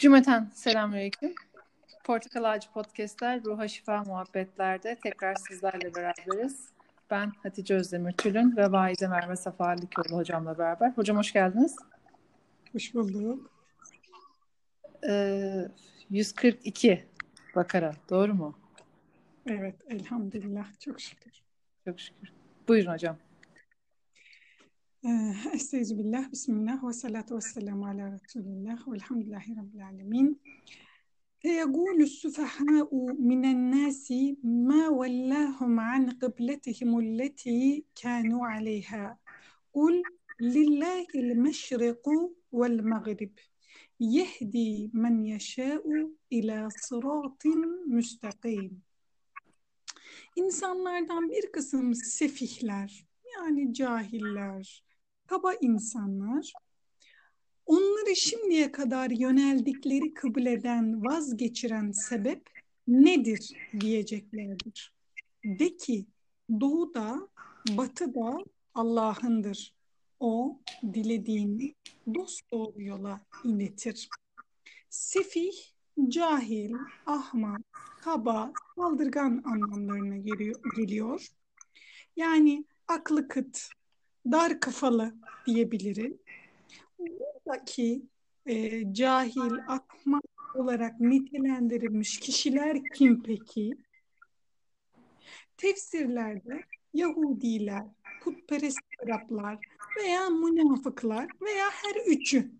[0.00, 1.34] Cümleten selamünaleyküm.
[2.04, 6.68] Portakal Ağacı Podcast'ler, Ruha Şifa Muhabbetler'de tekrar sizlerle beraberiz.
[7.10, 10.90] Ben Hatice Özdemir Tülün ve Vahide Merve Safa Likoğlu hocamla beraber.
[10.90, 11.76] Hocam hoş geldiniz.
[12.72, 13.50] Hoş bulduk.
[15.08, 15.68] Ee,
[16.10, 17.04] 142
[17.54, 18.58] Bakara, doğru mu?
[19.46, 20.66] Evet, elhamdülillah.
[20.80, 21.32] Çok şükür.
[21.84, 22.32] Çok şükür.
[22.68, 23.16] Buyurun hocam.
[25.53, 30.39] Estağfirullah, Bismillah ve salatu ve selamu ala Resulillah ve elhamdülillahi Rabbil alemin.
[31.45, 32.89] يقول السفهاء
[33.31, 39.19] من الناس ما ولاهم عن قبلتهم التي كانوا عليها
[39.73, 40.03] قل
[40.41, 42.05] لله المشرق
[42.51, 43.33] والمغرب
[43.99, 45.85] يهدي من يشاء
[46.33, 47.43] إلى صراط
[47.87, 48.81] مستقيم
[50.35, 54.83] İnsanlardan bir kısım sefihler, yani cahiller,
[55.30, 56.52] kaba insanlar
[57.66, 62.50] onları şimdiye kadar yöneldikleri kıbleden vazgeçiren sebep
[62.88, 64.94] nedir diyeceklerdir.
[65.44, 66.06] De ki
[66.60, 67.28] doğuda,
[67.68, 68.38] batıda
[68.74, 69.74] Allah'ındır.
[70.20, 70.60] O
[70.94, 71.74] dilediğini
[72.14, 74.08] dost doğru yola iletir.
[74.88, 75.52] Sefih,
[76.08, 76.74] cahil,
[77.06, 77.62] ahmak,
[78.00, 80.16] kaba, saldırgan anlamlarına
[80.76, 81.28] geliyor.
[82.16, 83.70] Yani aklı kıt,
[84.26, 85.14] dar kafalı
[85.46, 86.12] diyebiliriz.
[86.98, 88.02] Buradaki
[88.46, 90.22] e, cahil, akmak
[90.54, 93.76] olarak nitelendirilmiş kişiler kim peki?
[95.56, 97.84] Tefsirlerde Yahudiler,
[98.22, 99.58] putperest Araplar
[99.98, 102.50] veya münafıklar veya her üçü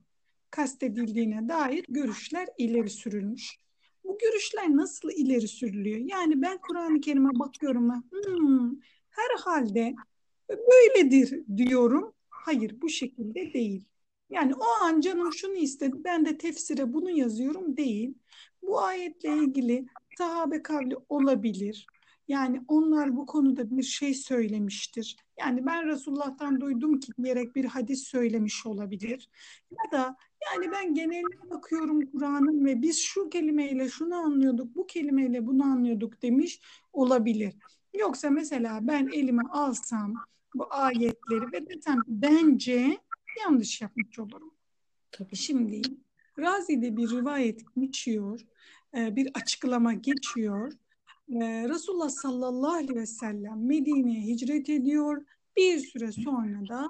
[0.51, 3.57] kastedildiğine dair görüşler ileri sürülmüş.
[4.05, 5.99] Bu görüşler nasıl ileri sürülüyor?
[5.99, 8.71] Yani ben Kur'an-ı Kerim'e bakıyorum ve hmm,
[9.11, 9.95] herhalde
[10.51, 12.13] böyledir diyorum.
[12.29, 13.85] Hayır bu şekilde değil.
[14.31, 18.15] Yani o an canım şunu istedi ben de tefsire bunu yazıyorum değil.
[18.63, 19.87] Bu ayetle ilgili
[20.19, 21.87] sahabe kavli olabilir.
[22.29, 25.17] Yani onlar bu konuda bir şey söylemiştir.
[25.39, 29.29] Yani ben Resulullah'tan duydum ki diyerek bir hadis söylemiş olabilir.
[29.71, 30.17] Ya da
[30.53, 36.23] yani ben geneline bakıyorum Kur'an'ın ve biz şu kelimeyle şunu anlıyorduk, bu kelimeyle bunu anlıyorduk
[36.23, 36.61] demiş
[36.93, 37.55] olabilir.
[37.95, 40.15] Yoksa mesela ben elime alsam
[40.55, 42.99] bu ayetleri ve desem bence
[43.41, 44.55] yanlış yapmış olurum.
[45.13, 45.37] Tabii.
[45.37, 45.83] Şimdi
[46.39, 48.41] Razi'de bir rivayet geçiyor,
[48.95, 50.73] bir açıklama geçiyor.
[51.69, 55.25] Resulullah sallallahu aleyhi ve sellem Medine'ye hicret ediyor.
[55.57, 56.89] Bir süre sonra da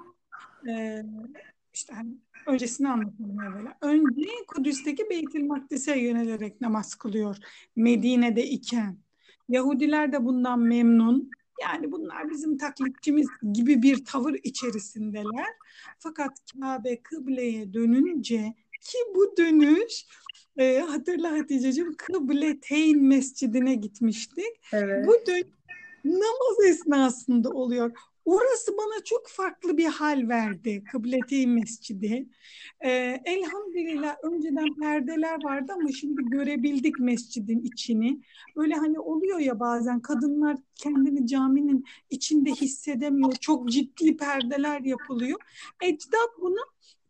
[1.73, 2.17] işte hani
[2.47, 3.77] öncesini anlatalım evvela.
[3.81, 7.37] Önce Kudüs'teki Beytül Makdis'e yönelerek namaz kılıyor
[7.75, 8.97] Medine'de iken.
[9.49, 11.31] Yahudiler de bundan memnun.
[11.61, 15.47] Yani bunlar bizim taklitçimiz gibi bir tavır içerisindeler.
[15.99, 20.05] Fakat Kabe kıbleye dönünce ki bu dönüş
[20.57, 24.61] e, hatırla Hatice'cim Kıbleteyn Mescidine gitmiştik.
[24.73, 25.07] Evet.
[25.07, 25.47] Bu dönüş
[26.05, 27.91] namaz esnasında oluyor.
[28.25, 32.29] Orası bana çok farklı bir hal verdi Kıbleteyn Mescidi.
[32.85, 38.21] Ee, elhamdülillah önceden perdeler vardı ama şimdi görebildik mescidin içini.
[38.55, 43.31] Böyle hani oluyor ya bazen kadınlar kendini caminin içinde hissedemiyor.
[43.31, 45.39] Çok ciddi perdeler yapılıyor.
[45.81, 46.59] Ecdat bunu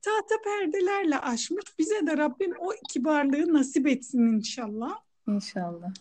[0.02, 1.66] tahta perdelerle aşmış.
[1.80, 5.00] Bize de Rabbim o kibarlığı nasip etsin inşallah.
[5.28, 5.94] İnşallah.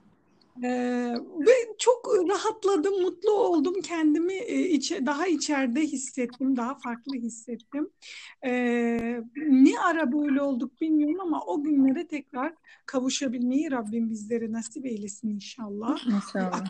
[0.64, 3.74] Ee, ve çok rahatladım, mutlu oldum.
[3.82, 7.90] Kendimi e, içe, daha içeride hissettim, daha farklı hissettim.
[8.44, 12.54] Ee, ne ara böyle olduk bilmiyorum ama o günlere tekrar
[12.86, 15.98] kavuşabilmeyi Rabbim bizlere nasip eylesin inşallah.
[16.06, 16.64] İnşallah.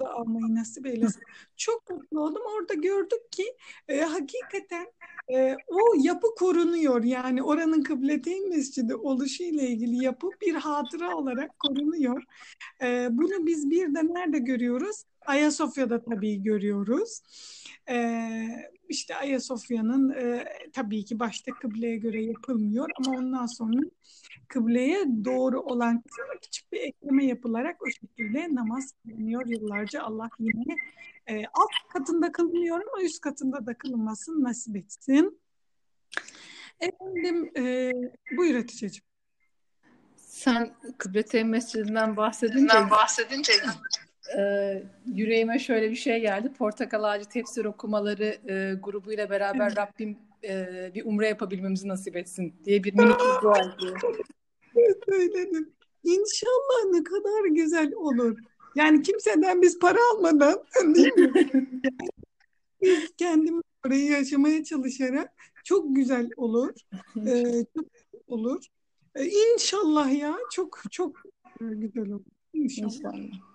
[0.00, 1.22] almayı nasip eylesin.
[1.56, 2.42] Çok mutlu oldum.
[2.56, 3.44] Orada gördük ki
[3.88, 4.86] e, hakikaten
[5.32, 7.04] e, o yapı korunuyor.
[7.04, 12.22] Yani oranın Kıbleteyn Mescidi oluşu ile ilgili yapı bir hatıra olarak korunuyor.
[12.82, 15.04] E, bunu biz bir de nerede görüyoruz?
[15.26, 17.22] Ayasofya'da tabii görüyoruz.
[17.88, 17.96] E,
[18.88, 23.80] işte Ayasofya'nın e, tabii ki başta kıbleye göre yapılmıyor ama ondan sonra
[24.48, 26.02] kıbleye doğru olan
[26.42, 30.02] küçük bir ekleme yapılarak o şekilde namaz kılınıyor yıllarca.
[30.02, 30.76] Allah yine
[31.26, 35.40] e, alt katında kılınıyor ama üst katında da kılınmasın nasip etsin.
[36.80, 37.92] Efendim e,
[38.36, 39.04] buyur Hatice'ciğim.
[40.16, 43.52] Sen Kıbleteyn Mescidinden bahsedince, bahsedince
[44.38, 46.52] e, yüreğime şöyle bir şey geldi.
[46.52, 49.76] Portakal Ağacı Tefsir Okumaları e, grubuyla beraber evet.
[49.76, 54.00] Rabbim e, bir umre yapabilmemizi nasip etsin diye bir minik bir dua ediyor.
[55.08, 55.72] Söyledim.
[56.04, 58.38] İnşallah ne kadar güzel olur.
[58.76, 60.64] Yani kimseden biz para almadan
[60.94, 61.70] değil mi?
[62.82, 65.32] biz kendimiz orayı yaşamaya çalışarak
[65.64, 66.70] çok güzel olur.
[67.26, 67.86] Ee, çok
[68.26, 68.66] olur.
[69.14, 71.16] E, inşallah ya çok çok
[71.60, 72.24] güzel olur.
[72.54, 72.94] İnşallah.
[72.94, 73.52] İnşallah.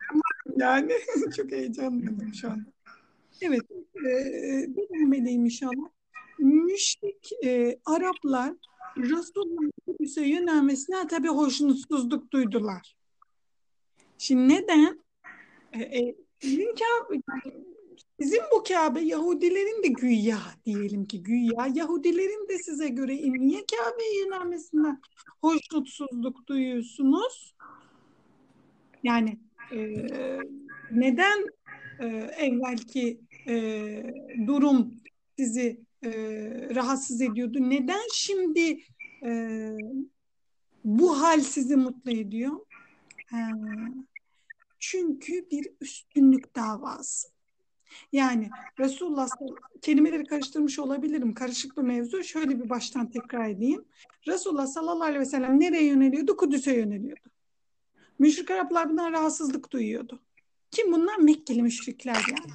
[0.58, 0.94] Yani
[1.36, 2.66] çok heyecanlıyım şu an.
[3.42, 3.62] Evet,
[3.96, 4.12] e,
[4.75, 5.90] devam edeyim inşallah.
[6.40, 8.54] Müşrik e, Araplar
[8.98, 12.96] Resulullah'a yönelmesine tabii hoşnutsuzluk duydular.
[14.18, 15.00] Şimdi neden?
[15.83, 16.15] E, e,
[16.65, 17.21] Kabe,
[18.19, 24.19] bizim bu Kabe Yahudilerin de güya diyelim ki güya Yahudilerin de size göre niye Kabe'ye
[24.19, 25.01] yönelmesinden
[25.41, 27.56] hoşnutsuzluk duyuyorsunuz?
[29.03, 29.38] Yani
[29.71, 29.77] e,
[30.91, 31.45] neden
[32.00, 32.06] e,
[32.38, 34.03] evvelki e,
[34.47, 34.94] durum
[35.38, 36.09] sizi e,
[36.75, 37.57] rahatsız ediyordu?
[37.62, 38.79] Neden şimdi
[39.25, 39.71] e,
[40.83, 42.59] bu hal sizi mutlu ediyor?
[43.33, 43.38] E,
[44.79, 47.27] çünkü bir üstünlük davası.
[48.12, 49.29] Yani Resulullah
[49.81, 51.33] kelimeleri karıştırmış olabilirim.
[51.33, 52.24] Karışık bir mevzu.
[52.24, 53.85] Şöyle bir baştan tekrar edeyim.
[54.27, 56.38] Resulullah sallallahu aleyhi ve sellem nereye yöneliyordu?
[56.38, 57.29] Kudüs'e yöneliyordu.
[58.19, 60.19] Müşrik Araplar bundan rahatsızlık duyuyordu.
[60.71, 61.18] Kim bunlar?
[61.18, 62.53] Mekkeli müşrikler yani.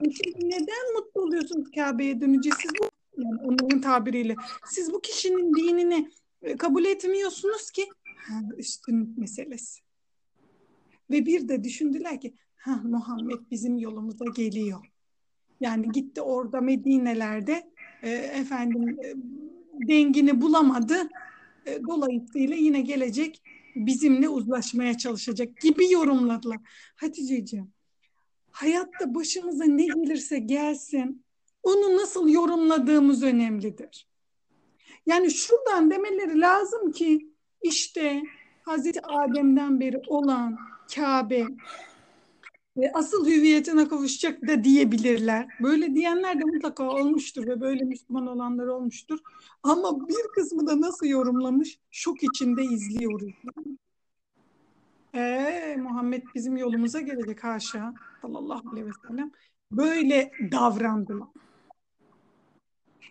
[0.00, 2.50] E şimdi neden mutlu oluyorsunuz Kabe'ye dönünce?
[2.62, 2.88] Siz bu
[3.18, 4.36] yani onların tabiriyle
[4.66, 6.10] siz bu kişinin dinini
[6.42, 9.80] e, kabul etmiyorsunuz ki ha, üstünlük meselesi.
[11.10, 14.86] Ve bir de düşündüler ki ha Muhammed bizim yolumuza geliyor.
[15.60, 17.70] Yani gitti orada Medine'lerde
[18.02, 19.14] e, efendim e,
[19.88, 21.08] dengini bulamadı.
[21.66, 23.42] E, dolayısıyla yine gelecek
[23.76, 26.58] bizimle uzlaşmaya çalışacak gibi yorumladılar.
[26.96, 27.72] Hatice'ciğim
[28.50, 31.24] hayatta başımıza ne gelirse gelsin
[31.62, 34.08] onu nasıl yorumladığımız önemlidir.
[35.06, 37.30] Yani şuradan demeleri lazım ki
[37.62, 38.22] işte
[38.62, 40.58] Hazreti Adem'den beri olan
[40.94, 41.46] Kabe
[42.76, 45.48] ve asıl hüviyetine kavuşacak da diyebilirler.
[45.60, 49.18] Böyle diyenler de mutlaka olmuştur ve böyle Müslüman olanlar olmuştur.
[49.62, 53.34] Ama bir kısmı da nasıl yorumlamış şok içinde izliyoruz.
[55.14, 59.30] Ee, Muhammed bizim yolumuza gelecek haşa sallallahu aleyhi ve sellem.
[59.72, 61.28] Böyle davrandılar.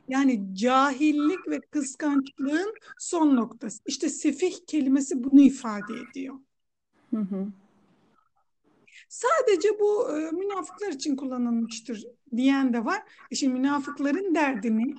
[0.07, 3.81] Yani cahillik ve kıskançlığın son noktası.
[3.85, 6.35] İşte sefih kelimesi bunu ifade ediyor.
[7.13, 7.47] Hı hı.
[9.09, 13.03] Sadece bu e, münafıklar için kullanılmıştır diyen de var.
[13.31, 14.95] E şimdi münafıkların derdini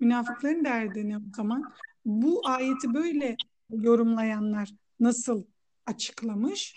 [0.00, 1.72] münafıkların derdini o zaman
[2.04, 3.36] bu ayeti böyle
[3.70, 5.44] yorumlayanlar nasıl
[5.86, 6.74] açıklamış?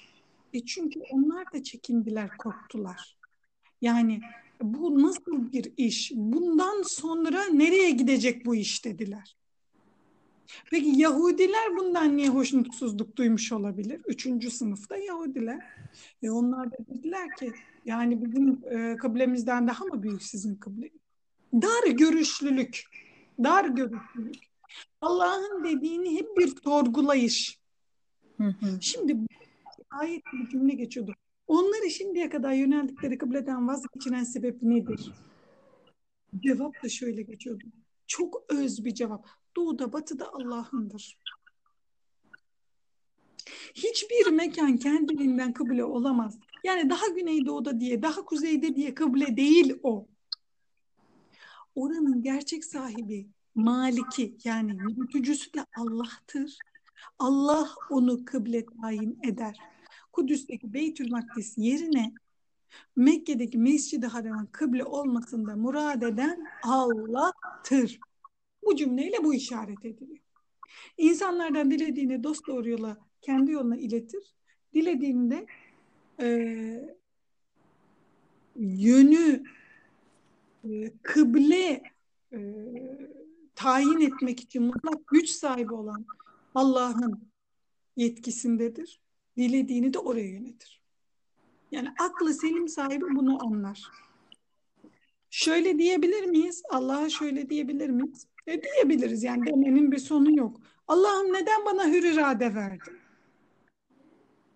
[0.54, 3.18] E çünkü onlar da çekindiler, korktular.
[3.82, 4.22] Yani
[4.62, 6.12] bu nasıl bir iş?
[6.16, 9.38] Bundan sonra nereye gidecek bu iş dediler.
[10.72, 14.02] Peki Yahudiler bundan niye hoşnutsuzluk duymuş olabilir?
[14.08, 15.60] Üçüncü sınıfta Yahudiler.
[16.24, 17.54] E onlar da dediler ki
[17.86, 21.02] yani bizim e, kıblemizden daha mı büyük sizin kıbleniz?
[21.54, 22.84] Dar görüşlülük.
[23.44, 24.52] Dar görüşlülük.
[25.02, 27.60] Allah'ın dediğini hep bir sorgulayış.
[28.38, 28.82] Hı hı.
[28.82, 29.18] Şimdi
[29.90, 31.16] ayet bir cümle geçiyordu.
[31.48, 35.12] Onları şimdiye kadar yöneldikleri kıbleden vazgeçiren sebep nedir?
[36.40, 37.64] Cevap da şöyle geçiyordu.
[38.08, 39.28] Çok öz bir cevap.
[39.56, 41.18] Doğuda batıda Allah'ındır.
[43.74, 46.40] Hiçbir mekan kendiliğinden kıble olamaz.
[46.64, 50.08] Yani daha güneydoğuda diye, daha kuzeyde diye kıble değil o.
[51.76, 56.58] Oranın gerçek sahibi, maliki yani yürütücüsü de Allah'tır.
[57.20, 59.58] Allah onu kıble tayin eder.
[60.12, 62.14] Kudüs'teki Beytül Makdis yerine
[62.96, 68.00] Mekke'deki Mescid-i Haram'ın kıble olmasında murad eden Allah'tır.
[68.64, 70.20] Bu cümleyle bu işaret ediliyor.
[70.98, 74.36] İnsanlardan dilediğini dost doğru yola, kendi yoluna iletir.
[74.74, 75.46] Dilediğinde
[76.20, 76.28] e,
[78.56, 79.44] yönü
[80.64, 81.84] e, kıble
[82.34, 82.40] e,
[83.56, 86.06] tayin etmek için mutlak güç sahibi olan
[86.56, 87.32] Allah'ın
[87.96, 89.02] yetkisindedir.
[89.38, 90.82] Dilediğini de oraya yönetir.
[91.72, 93.92] Yani aklı selim sahibi bunu anlar.
[95.30, 96.64] Şöyle diyebilir miyiz?
[96.70, 98.28] Allah'a şöyle diyebilir miyiz?
[98.48, 100.62] E diyebiliriz yani demenin bir sonu yok.
[100.88, 102.98] Allah'ım neden bana hür irade verdin?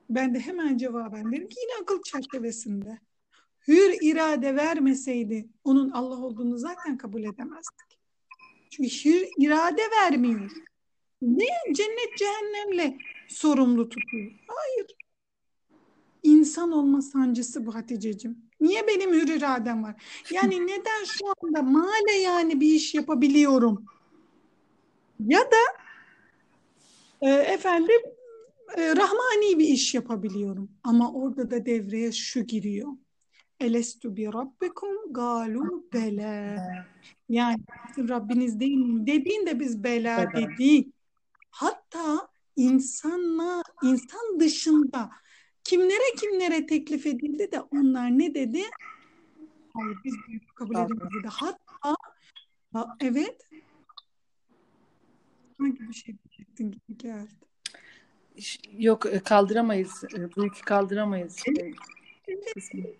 [0.09, 2.99] Ben de hemen cevaben derim ki yine akıl çerçevesinde.
[3.67, 7.99] Hür irade vermeseydi onun Allah olduğunu zaten kabul edemezdik.
[8.69, 10.51] Çünkü hür irade vermiyor.
[11.21, 14.31] Ne cennet cehennemle sorumlu tutuyor?
[14.47, 14.87] Hayır.
[16.23, 18.44] İnsan olma sancısı bu Hatice'cim.
[18.61, 20.03] Niye benim hür iradem var?
[20.31, 23.85] Yani neden şu anda male yani bir iş yapabiliyorum?
[25.19, 25.85] Ya da
[27.21, 28.01] e, efendim
[28.77, 30.71] e, rahmani bir iş yapabiliyorum.
[30.83, 32.89] Ama orada da devreye şu giriyor.
[33.59, 36.57] Elestu bi rabbikum galu bela.
[37.29, 37.57] Yani
[37.97, 39.07] Rabbiniz değil mi?
[39.07, 40.93] Dediğinde biz bela dedik.
[41.49, 45.09] Hatta insanla insan dışında
[45.65, 48.63] kimlere kimlere teklif edildi de onlar ne dedi?
[49.73, 50.15] Hayır biz
[50.55, 51.27] kabul edemeyiz dedi.
[51.27, 51.95] Hatta
[52.73, 53.47] ha, evet
[55.57, 57.45] hangi bir şey diyecektin gibi geldi.
[58.71, 60.03] Yok e, kaldıramayız.
[60.17, 61.43] E, bu yükü kaldıramayız.
[61.47, 61.75] Evet.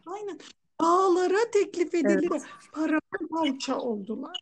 [0.06, 0.40] Aynen.
[0.82, 2.28] Dağlara teklif edildi.
[2.32, 2.44] Evet.
[2.72, 4.40] Paramparça oldular.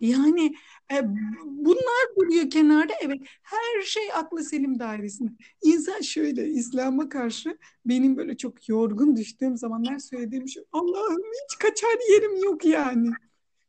[0.00, 0.54] Yani
[0.92, 1.02] e,
[1.44, 2.92] bunlar duruyor kenarda.
[3.00, 5.30] Evet her şey aklı selim dairesinde.
[5.62, 12.12] İnsan şöyle İslam'a karşı benim böyle çok yorgun düştüğüm zamanlar söylediğim şu Allah'ım hiç kaçar
[12.12, 13.10] yerim yok yani.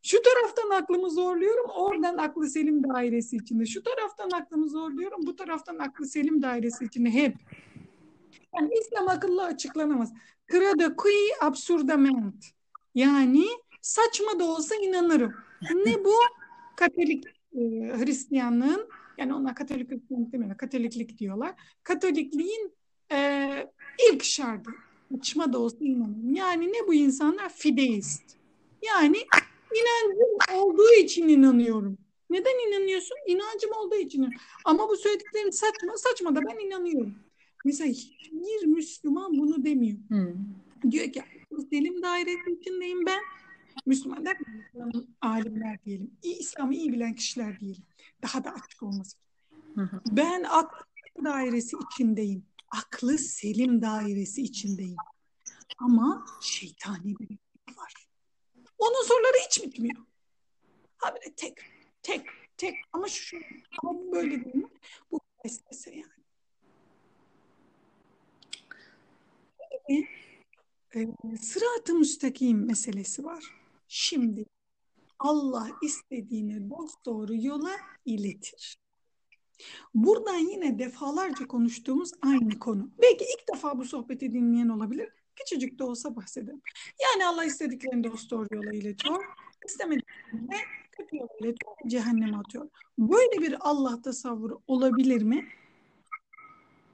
[0.03, 3.65] Şu taraftan aklımı zorluyorum, oradan aklı selim dairesi içinde.
[3.65, 7.35] Şu taraftan aklımı zorluyorum, bu taraftan aklı selim dairesi içinde hep.
[8.55, 10.13] Yani İslam akıllı açıklanamaz.
[10.51, 12.45] Credo qui absurdament.
[12.95, 13.45] Yani
[13.81, 15.33] saçma da olsa inanırım.
[15.62, 16.13] Ne bu?
[16.75, 17.25] Katolik
[17.56, 17.60] e,
[17.98, 20.58] Hristiyanlığın yani onlar Katolik Hristiyanlık demiyorlar.
[20.58, 21.56] Katoliklik diyorlar.
[21.84, 22.74] Katolikliğin
[23.12, 23.50] e,
[24.12, 24.72] ilk şartı.
[25.12, 26.34] Saçma da olsa inanırım.
[26.36, 27.50] Yani ne bu insanlar?
[27.50, 28.24] Fideist.
[28.82, 29.18] Yani
[29.72, 31.98] inancım olduğu için inanıyorum.
[32.30, 33.18] Neden inanıyorsun?
[33.27, 34.30] İnancım olduğu için.
[34.65, 37.15] Ama bu söylediklerin saçma, saçma da ben inanıyorum.
[37.65, 39.98] Mesela hiçbir Müslüman bunu demiyor.
[40.08, 40.91] Hmm.
[40.91, 41.24] Diyor ki
[41.70, 43.20] Selim dairesi içindeyim ben.
[43.85, 44.37] Müslüman der
[45.21, 46.17] alimler diyelim.
[46.23, 47.83] İslam'ı iyi bilen kişiler diyelim.
[48.21, 49.17] Daha da açık olması.
[50.11, 50.85] Ben aklı
[51.23, 52.45] dairesi içindeyim.
[52.69, 54.97] Aklı selim dairesi içindeyim.
[55.77, 57.37] Ama şeytani bir
[57.77, 57.93] var.
[58.77, 59.95] Onun soruları hiç bitmiyor.
[60.97, 61.57] Ha böyle tek,
[62.03, 62.25] tek,
[62.57, 62.75] tek.
[62.93, 63.37] Ama şu,
[63.83, 64.69] ama bu böyle değil mi?
[65.11, 66.21] Bu vesvese yani.
[69.89, 71.07] E, e,
[71.41, 73.61] sırat-ı müstakim meselesi var.
[73.93, 74.45] Şimdi
[75.19, 77.71] Allah istediğini dost doğru yola
[78.05, 78.77] iletir.
[79.93, 82.91] Buradan yine defalarca konuştuğumuz aynı konu.
[83.01, 85.10] Belki ilk defa bu sohbeti dinleyen olabilir.
[85.36, 86.62] Küçücük de olsa bahsedelim.
[87.03, 89.25] Yani Allah istediklerini dost doğru yola iletiyor.
[89.65, 90.57] İstemediklerini
[90.91, 91.75] kötü yola iletiyor.
[91.88, 92.69] Cehenneme atıyor.
[92.98, 95.48] Böyle bir Allah tasavvuru olabilir mi?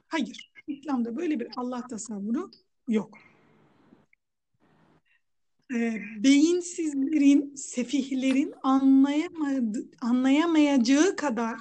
[0.08, 0.52] Hayır.
[0.66, 2.50] İslam'da böyle bir Allah tasavvuru
[2.88, 3.18] yok
[5.74, 11.60] e, beyinsizlerin, sefihlerin anlayamadı, anlayamayacağı kadar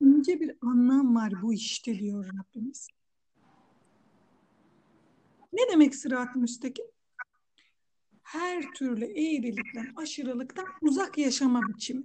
[0.00, 2.88] ince bir anlam var bu işte diyor Rabbimiz.
[5.52, 6.86] Ne demek sırat-ı müstakim?
[8.22, 12.02] Her türlü eğrilikten, aşırılıktan uzak yaşama biçimi.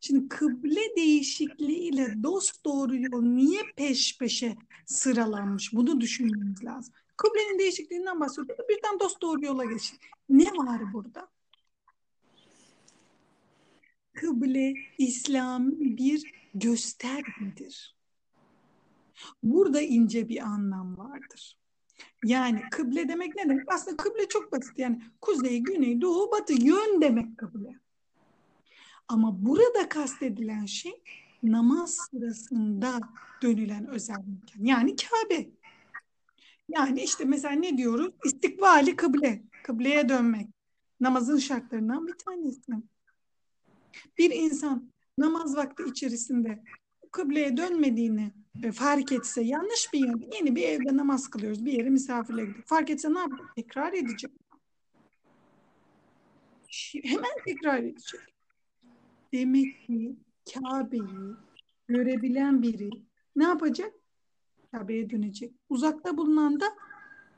[0.00, 4.56] Şimdi kıble değişikliğiyle dost doğru yol niye peş peşe
[4.86, 5.72] sıralanmış?
[5.72, 6.94] Bunu düşünmemiz lazım.
[7.16, 8.58] Kıblenin değişikliğinden bahsediyor.
[8.68, 9.98] Birden dost doğru yola geçin.
[10.28, 11.28] Ne var burada?
[14.12, 17.96] Kıble İslam'ın bir göstergedir.
[19.42, 21.58] Burada ince bir anlam vardır.
[22.24, 23.72] Yani kıble demek ne demek?
[23.72, 24.78] Aslında kıble çok basit.
[24.78, 27.78] Yani kuzey, güney, doğu, batı yön demek kıble.
[29.08, 31.02] Ama burada kastedilen şey
[31.42, 33.00] namaz sırasında
[33.42, 34.64] dönülen özel mekan.
[34.64, 35.50] Yani Kabe.
[36.68, 38.14] Yani işte mesela ne diyoruz?
[38.24, 40.48] İstikbali kıble, kıbleye dönmek.
[41.00, 42.72] Namazın şartlarından bir tanesi.
[44.18, 46.62] Bir insan namaz vakti içerisinde
[47.12, 51.90] kıbleye dönmediğini e, fark etse yanlış bir yer, yeni bir evde namaz kılıyoruz, bir yere
[51.90, 52.64] misafirle gidiyor.
[52.66, 53.56] Fark etse ne yapacak?
[53.56, 54.30] Tekrar edecek.
[57.04, 58.20] Hemen tekrar edecek.
[59.32, 60.16] Demek ki
[60.54, 61.34] Kabe'yi
[61.88, 62.90] görebilen biri
[63.36, 63.94] ne yapacak?
[64.78, 65.54] Kabe'ye dönecek.
[65.68, 66.66] Uzakta bulunan da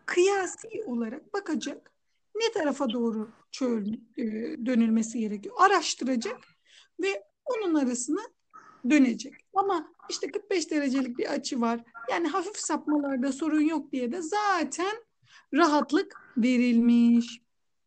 [0.07, 1.93] kıyasi olarak bakacak.
[2.35, 4.25] Ne tarafa doğru çöl e,
[4.66, 5.55] dönülmesi gerekiyor.
[5.59, 6.40] Araştıracak
[7.02, 8.21] ve onun arasına
[8.90, 9.35] dönecek.
[9.55, 11.81] Ama işte 45 derecelik bir açı var.
[12.11, 14.97] Yani hafif sapmalarda sorun yok diye de zaten
[15.55, 17.40] rahatlık verilmiş.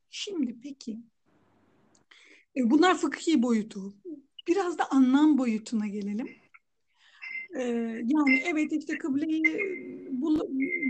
[0.09, 0.99] Şimdi peki
[2.55, 3.93] e, bunlar fıkhi boyutu.
[4.47, 6.38] Biraz da anlam boyutuna gelelim.
[7.55, 7.61] Ee,
[8.05, 9.43] yani evet işte kıbleyi
[10.11, 10.39] bul,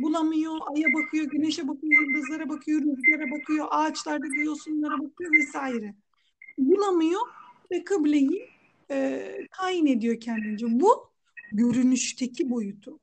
[0.02, 5.96] bulamıyor, aya bakıyor, güneşe bakıyor, yıldızlara bakıyor, rüzgara bakıyor, ağaçlardaki yosunlara bakıyor vesaire.
[6.58, 7.22] Bulamıyor
[7.72, 8.50] ve kıbleyi
[8.92, 10.66] e, tayin ediyor kendince.
[10.70, 11.10] Bu
[11.52, 13.00] görünüşteki boyutu.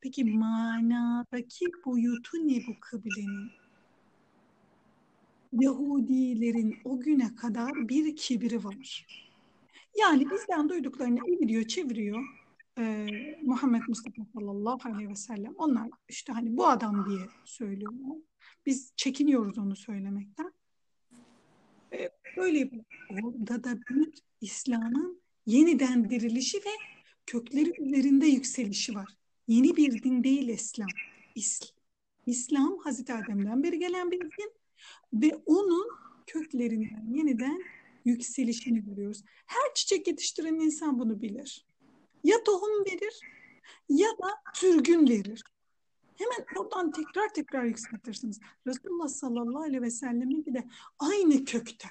[0.00, 3.50] Peki manadaki boyutu ne bu kıblenin?
[5.52, 9.06] Yahudilerin o güne kadar bir kibri var.
[9.98, 12.41] Yani bizden duyduklarını eviriyor, çeviriyor
[12.78, 13.06] e,
[13.42, 18.18] Muhammed Mustafa sallallahu aleyhi ve sellem onlar işte hani bu adam diye söylüyorlar.
[18.66, 20.52] Biz çekiniyoruz onu söylemekten.
[21.92, 22.70] E, böyle
[23.22, 26.70] orada da bir İslam'ın yeniden dirilişi ve
[27.26, 29.08] kökleri üzerinde yükselişi var.
[29.48, 30.88] Yeni bir din değil İslam.
[31.34, 31.70] İslam,
[32.26, 34.52] İslam Hazreti Adem'den beri gelen bir din
[35.12, 35.88] ve onun
[36.26, 37.62] köklerinden yeniden
[38.04, 39.22] yükselişini görüyoruz.
[39.46, 41.66] Her çiçek yetiştiren insan bunu bilir.
[42.24, 43.20] Ya tohum verir
[43.88, 45.44] ya da sürgün verir.
[46.16, 48.40] Hemen oradan tekrar tekrar yükseltirsiniz.
[48.66, 50.64] Resulullah sallallahu aleyhi ve sellemin de
[50.98, 51.90] aynı kökten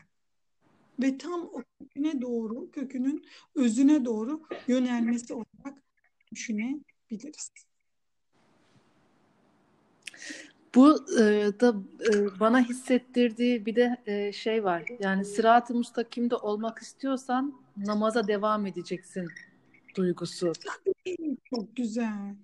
[0.99, 5.83] ve tam o köküne doğru, kökünün özüne doğru yönelmesi olarak
[6.31, 7.51] düşünebiliriz.
[10.75, 11.23] Bu e,
[11.59, 11.75] da
[12.13, 14.83] e, bana hissettirdiği bir de e, şey var.
[14.99, 19.27] Yani sırat-ı mustakimde olmak istiyorsan namaza devam edeceksin
[19.95, 20.53] duygusu.
[21.49, 22.35] Çok güzel.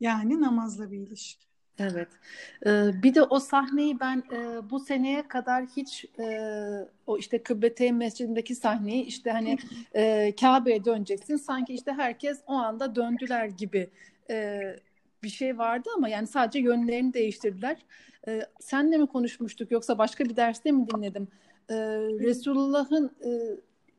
[0.00, 1.48] Yani namazla bir ilişki.
[1.78, 2.08] Evet.
[2.66, 6.38] Ee, bir de o sahneyi ben e, bu seneye kadar hiç e,
[7.06, 9.58] o işte Kıbbeteyn Mescidindeki sahneyi işte hani
[9.94, 11.36] e, Kabe'ye döneceksin.
[11.36, 13.90] Sanki işte herkes o anda döndüler gibi
[14.30, 14.60] e,
[15.22, 17.76] bir şey vardı ama yani sadece yönlerini değiştirdiler.
[18.28, 21.28] E, senle mi konuşmuştuk yoksa başka bir derste mi dinledim?
[21.70, 21.74] E,
[22.20, 23.30] Resulullah'ın e,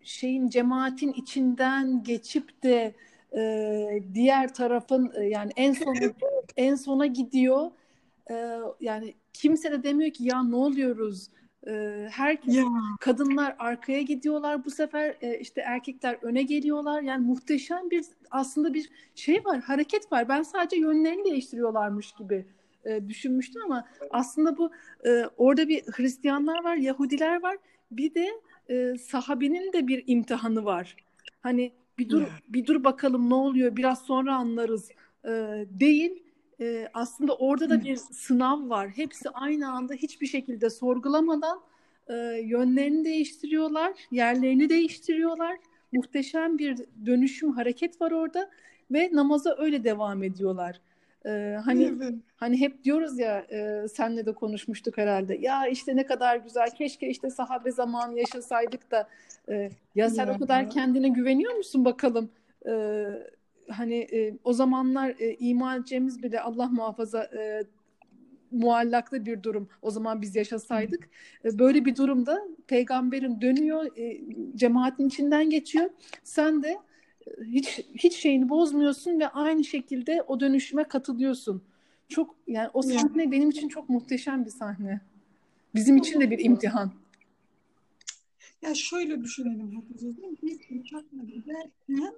[0.03, 2.94] şeyin cemaatin içinden geçip de
[3.38, 5.96] e, diğer tarafın e, yani en son
[6.58, 7.72] en sona gidiyor.
[8.32, 11.29] E, yani kimse de demiyor ki ya ne oluyoruz?
[11.68, 12.63] E, herkes ya.
[13.00, 17.01] kadınlar arkaya gidiyorlar bu sefer e, işte erkekler öne geliyorlar.
[17.01, 20.29] Yani muhteşem bir aslında bir şey var, hareket var.
[20.29, 22.46] Ben sadece yönlerini değiştiriyorlarmış gibi
[22.86, 24.72] e, düşünmüştüm ama aslında bu
[25.06, 27.58] e, orada bir Hristiyanlar var, Yahudiler var.
[27.91, 28.29] Bir de
[28.70, 30.96] e, sahabenin de bir imtihanı var.
[31.42, 34.92] Hani bir dur bir dur bakalım ne oluyor biraz sonra anlarız
[35.26, 35.30] e,
[35.70, 36.24] değil.
[36.62, 38.90] E, aslında orada da bir sınav var.
[38.90, 41.62] Hepsi aynı anda hiçbir şekilde sorgulamadan
[42.08, 45.58] e, yönlerini değiştiriyorlar, yerlerini değiştiriyorlar.
[45.92, 48.50] Muhteşem bir dönüşüm, hareket var orada
[48.92, 50.82] ve namaza öyle devam ediyorlar.
[51.25, 51.93] Ee, hani
[52.36, 55.38] hani hep diyoruz ya e, senle de konuşmuştuk herhalde.
[55.41, 56.69] Ya işte ne kadar güzel.
[56.69, 59.08] Keşke işte sahabe zamanı yaşasaydık da
[59.49, 60.34] e, ya sen ya.
[60.34, 62.29] o kadar kendine güveniyor musun bakalım?
[62.67, 63.05] E,
[63.69, 65.25] hani e, o zamanlar e,
[65.79, 67.63] edeceğimiz bile Allah muhafaza e,
[68.51, 69.69] muallaklı bir durum.
[69.82, 71.10] O zaman biz yaşasaydık.
[71.43, 73.88] Böyle bir durumda peygamberin dönüyor,
[74.55, 75.89] cemaatin içinden geçiyor.
[76.23, 76.77] Sen de
[77.45, 81.62] hiç hiç şeyini bozmuyorsun ve aynı şekilde o dönüşüme katılıyorsun.
[82.10, 83.32] Çok yani o sahne ya.
[83.32, 85.01] benim için çok muhteşem bir sahne.
[85.75, 86.91] Bizim için de bir imtihan.
[88.62, 90.38] Ya şöyle düşünelim Hatice'ciğim.
[90.43, 92.13] Biz uçakla giderken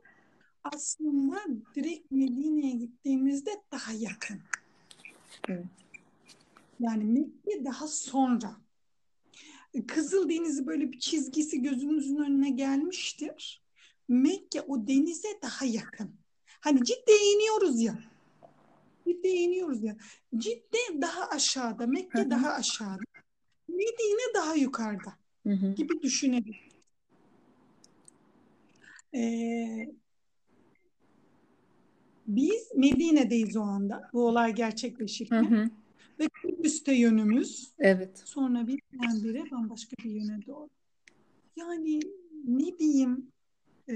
[0.64, 1.38] aslında
[1.76, 4.40] direkt Medine'ye gittiğimizde daha yakın.
[5.48, 5.66] Evet.
[6.80, 8.56] Yani Mekke daha sonra.
[9.88, 13.62] Kızıl Denizi böyle bir çizgisi gözümüzün önüne gelmiştir.
[14.12, 16.12] Mekke o denize daha yakın.
[16.60, 18.00] Hani Cidde'ye iniyoruz ya.
[19.08, 19.98] Cidde'ye iniyoruz ya.
[20.38, 23.04] Cidde daha aşağıda, Mekke daha aşağıda.
[23.68, 25.18] Medine daha yukarıda
[25.76, 26.56] gibi düşünelim.
[29.16, 29.90] Ee,
[32.28, 34.10] biz Medine'deyiz o anda.
[34.14, 35.72] Bu olay gerçekleşirken.
[36.20, 37.72] Ve Kudüs'te yönümüz.
[37.80, 38.22] Evet.
[38.26, 40.70] Sonra birdenbire bambaşka bir yöne doğru.
[41.56, 42.00] Yani
[42.46, 43.31] ne diyeyim
[43.92, 43.96] e,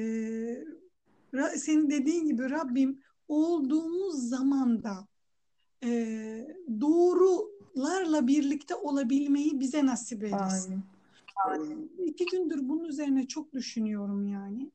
[1.55, 5.07] senin dediğin gibi Rabbim olduğumuz zamanda
[5.83, 5.89] e,
[6.81, 10.83] doğrularla birlikte olabilmeyi bize nasip eylesin.
[11.45, 11.89] Aynen.
[12.05, 14.71] İki gündür bunun üzerine çok düşünüyorum yani.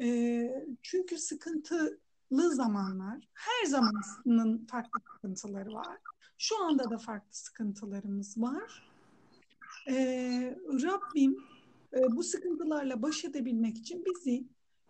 [0.00, 5.98] E, çünkü sıkıntılı zamanlar, her zamanın farklı sıkıntıları var.
[6.38, 8.90] Şu anda da farklı sıkıntılarımız var.
[9.88, 9.94] E,
[10.68, 11.36] Rabbim
[11.96, 14.44] e, bu sıkıntılarla baş edebilmek için bizi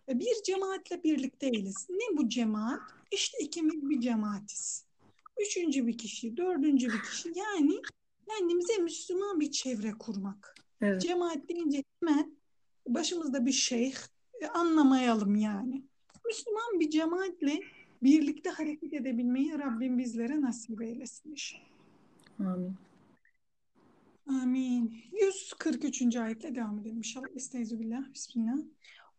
[0.09, 1.87] bir cemaatle birlikteyiz.
[1.91, 2.81] Ne bu cemaat?
[3.13, 4.85] İşte ikimiz bir cemaatiz.
[5.41, 7.33] Üçüncü bir kişi, dördüncü bir kişi.
[7.37, 7.83] Yani
[8.29, 10.55] kendimize Müslüman bir çevre kurmak.
[10.81, 11.03] Evet.
[11.03, 12.37] Cemaat deyince hemen
[12.89, 13.97] başımızda bir şeyh
[14.41, 15.83] e, anlamayalım yani.
[16.27, 17.61] Müslüman bir cemaatle
[18.03, 21.65] birlikte hareket edebilmeyi Rabbim bizlere nasip eylesin inşallah.
[22.39, 22.75] Amin.
[24.27, 25.03] Amin.
[25.13, 26.17] 143.
[26.17, 27.27] ayetle devam edelim inşallah.
[27.37, 27.79] Estaizu
[28.15, 28.59] Bismillah.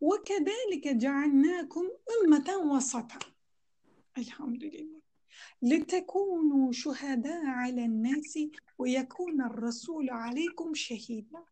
[0.01, 1.83] وكذلك جعلناكم
[2.15, 3.19] أمة وسطا.
[4.17, 5.01] الحمد لله.
[5.61, 8.39] لتكونوا شهداء على الناس
[8.77, 11.43] ويكون الرسول عليكم شهيدا.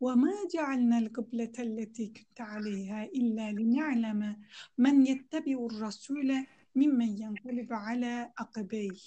[0.00, 4.36] وما جعلنا القبلة التي كنت عليها إلا لنعلم
[4.78, 9.00] من يتبع الرسول ممن ينقلب على عقبيه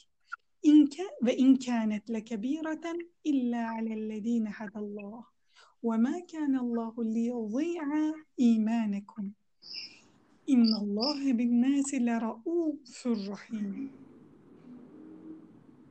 [0.65, 0.89] إن
[1.23, 2.81] وإن كانت لكبيرة
[3.25, 5.30] إلا على الذين هدى الله.
[5.82, 7.88] وما كان الله ليضيع
[8.40, 9.32] إيمانكم
[10.46, 13.92] İnnallâhe bin nâsi lera'ûfur rahim.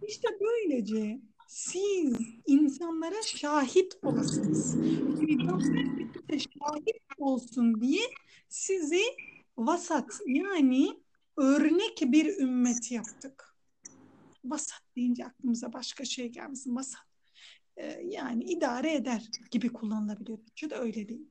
[0.07, 2.15] İşte böylece siz
[2.47, 4.75] insanlara şahit olasınız.
[5.19, 8.03] Peygamber de şahit olsun diye
[8.49, 9.03] sizi
[9.57, 10.87] vasat yani
[11.37, 13.55] örnek bir ümmet yaptık.
[14.45, 16.75] Vasat deyince aklımıza başka şey gelmesin.
[16.75, 17.08] Vasat e,
[18.04, 20.38] yani idare eder gibi kullanılabiliyor.
[20.54, 21.30] Şu da öyle değil.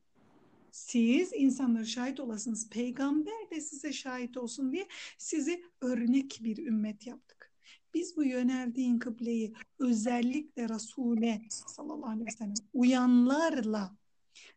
[0.70, 2.70] Siz insanlara şahit olasınız.
[2.70, 7.52] Peygamber de size şahit olsun diye sizi örnek bir ümmet yaptık.
[7.94, 13.96] Biz bu yöneldiğin kıbleyi özellikle Resul'e sallallahu aleyhi ve sellem uyanlarla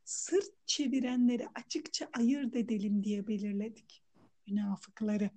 [0.06, 4.04] sırt çevirenleri açıkça ayırt edelim diye belirledik.
[4.48, 5.30] Münafıkları.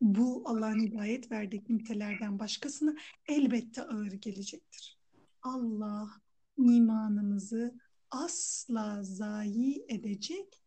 [0.00, 2.94] Bu Allah'ın hidayet verdiği kimselerden başkasına
[3.28, 4.99] elbette ağır gelecektir.
[5.42, 6.20] Allah
[6.58, 7.78] imanımızı
[8.10, 10.62] asla zayi edecek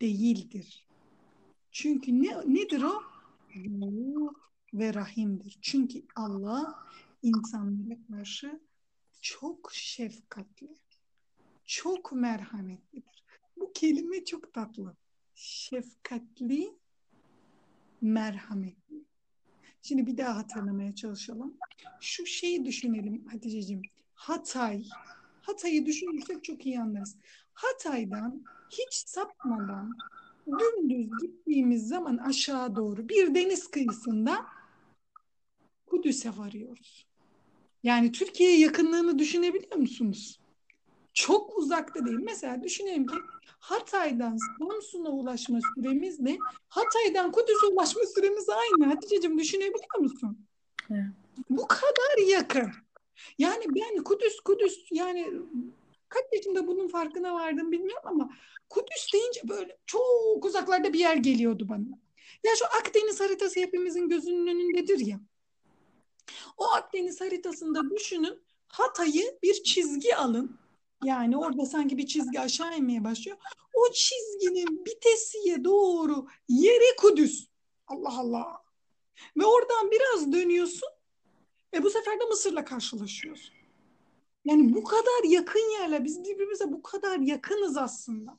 [0.00, 0.88] değildir.
[1.70, 3.02] Çünkü ne, nedir o?
[4.74, 5.58] Ve rahimdir.
[5.62, 6.74] Çünkü Allah
[7.22, 8.60] insanlara karşı
[9.20, 10.76] çok şefkatli,
[11.64, 13.24] çok merhametlidir.
[13.56, 14.96] Bu kelime çok tatlı.
[15.34, 16.76] Şefkatli,
[18.00, 19.04] merhametli.
[19.82, 21.56] Şimdi bir daha hatırlamaya çalışalım.
[22.00, 23.82] Şu şeyi düşünelim Hatice'ciğim.
[24.22, 24.84] Hatay,
[25.42, 27.16] Hatay'ı düşünürsek çok iyi anlarız.
[27.54, 29.96] Hatay'dan hiç sapmadan
[30.46, 34.46] dümdüz gittiğimiz zaman aşağı doğru bir deniz kıyısında
[35.86, 37.06] Kudüs'e varıyoruz.
[37.82, 40.40] Yani Türkiye'ye yakınlığını düşünebiliyor musunuz?
[41.14, 42.18] Çok uzakta değil.
[42.22, 43.16] Mesela düşünelim ki
[43.58, 48.94] Hatay'dan Samsun'a ulaşma süremizle Hatay'dan Kudüs'e ulaşma süremiz aynı.
[48.94, 50.46] Hatice'cim düşünebiliyor musun?
[50.90, 51.06] Evet.
[51.50, 52.72] Bu kadar yakın.
[53.38, 55.32] Yani ben Kudüs Kudüs yani
[56.08, 58.30] kaç yaşında bunun farkına vardım bilmiyorum ama
[58.68, 61.98] Kudüs deyince böyle çok uzaklarda bir yer geliyordu bana.
[62.44, 65.20] Ya şu Akdeniz haritası hepimizin gözünün önündedir ya.
[66.56, 70.58] O Akdeniz haritasında düşünün Hatay'ı bir çizgi alın.
[71.04, 73.36] Yani orada sanki bir çizgi aşağı inmeye başlıyor.
[73.74, 77.46] O çizginin bitesiye doğru yeri Kudüs.
[77.86, 78.62] Allah Allah.
[79.36, 80.88] Ve oradan biraz dönüyorsun
[81.72, 83.54] ve bu sefer de Mısır'la karşılaşıyorsun.
[84.44, 88.38] Yani bu kadar yakın yerler, biz birbirimize bu kadar yakınız aslında.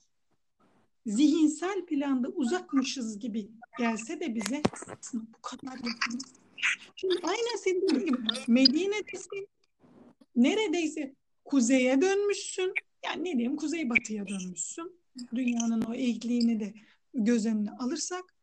[1.06, 4.62] Zihinsel planda uzakmışız gibi gelse de bize
[5.14, 6.24] bu kadar yakınız.
[6.96, 8.18] Şimdi aynen senin gibi
[8.48, 9.48] Medine'desin,
[10.36, 11.16] neredeyse
[11.46, 12.74] kuzeye dönmüşsün.
[13.06, 15.00] Yani ne diyeyim kuzey batıya dönmüşsün.
[15.36, 16.74] Dünyanın o eğikliğini de
[17.14, 18.36] göz önüne alırsak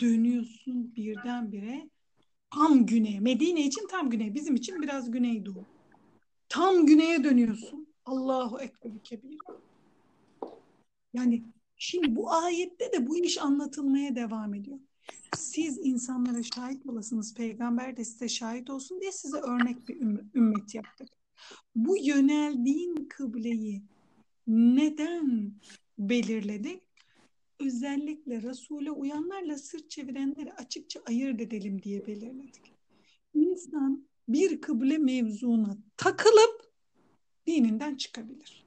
[0.00, 1.90] dönüyorsun birdenbire
[2.50, 3.20] tam güneye.
[3.20, 4.34] Medine için tam güney.
[4.34, 5.64] Bizim için biraz güneydoğu.
[6.48, 7.88] Tam güneye dönüyorsun.
[8.04, 9.38] Allahu Ekber kebir.
[11.14, 11.44] Yani
[11.76, 14.78] şimdi bu ayette de bu iş anlatılmaya devam ediyor.
[15.36, 17.34] Siz insanlara şahit olasınız.
[17.34, 20.00] Peygamber de size şahit olsun diye size örnek bir
[20.34, 21.08] ümmet yaptık.
[21.74, 23.82] Bu yöneldiğin kıbleyi
[24.46, 25.52] neden
[25.98, 26.87] belirledik?
[27.60, 32.74] Özellikle Resul'e uyanlarla sırt çevirenleri açıkça ayırt edelim diye belirledik.
[33.34, 36.72] İnsan bir kıble mevzuna takılıp
[37.46, 38.66] dininden çıkabilir.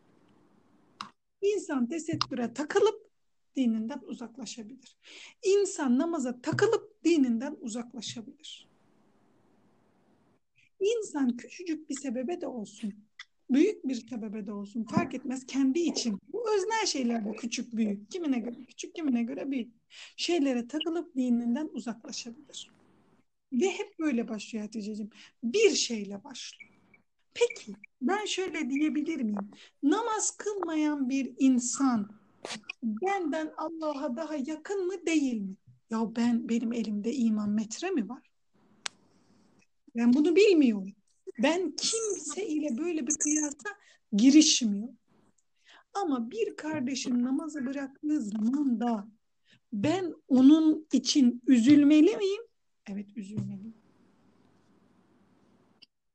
[1.42, 3.12] İnsan tesettüre takılıp
[3.56, 4.98] dininden uzaklaşabilir.
[5.44, 8.70] İnsan namaza takılıp dininden uzaklaşabilir.
[10.80, 12.94] İnsan küçücük bir sebebe de olsun
[13.50, 16.20] büyük bir sebebe de olsun fark etmez kendi için.
[16.56, 18.12] Öznel şeyler bu küçük büyük.
[18.12, 19.74] Kimine göre küçük kimine göre büyük.
[20.18, 22.72] Şeylere takılıp dininden uzaklaşabilir.
[23.54, 25.10] Ve hep böyle başlıyor Hatice'ciğim.
[25.44, 26.72] Bir şeyle başlıyor.
[27.34, 29.52] Peki ben şöyle diyebilir miyim?
[29.84, 32.12] Namaz kılmayan bir insan
[32.84, 35.56] benden Allah'a daha yakın mı değil mi?
[35.90, 38.32] Ya ben benim elimde iman metre mi var?
[39.96, 40.94] Ben bunu bilmiyorum.
[41.40, 43.70] Ben kimse ile böyle bir kıyasa
[44.14, 45.01] girişmiyorum.
[45.94, 49.08] Ama bir kardeşim namazı bıraktığı zaman da
[49.74, 52.42] ben onun için üzülmeli miyim?
[52.90, 53.76] Evet üzülmeliyim.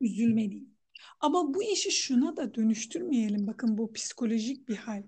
[0.00, 0.76] Üzülmeliyim.
[1.20, 3.46] Ama bu işi şuna da dönüştürmeyelim.
[3.46, 5.02] Bakın bu psikolojik bir hal.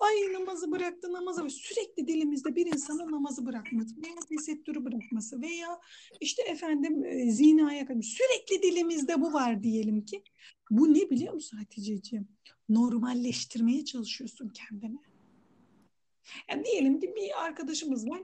[0.00, 5.80] Ay namazı bıraktı namazı sürekli dilimizde bir insanın namazı bırakması veya tesettürü bırakması veya
[6.20, 10.22] işte efendim e, zinaya sürekli dilimizde bu var diyelim ki.
[10.72, 12.28] Bu ne biliyor musun Hatice'ciğim?
[12.68, 14.98] Normalleştirmeye çalışıyorsun kendini.
[16.50, 18.22] Yani diyelim ki bir arkadaşımız var.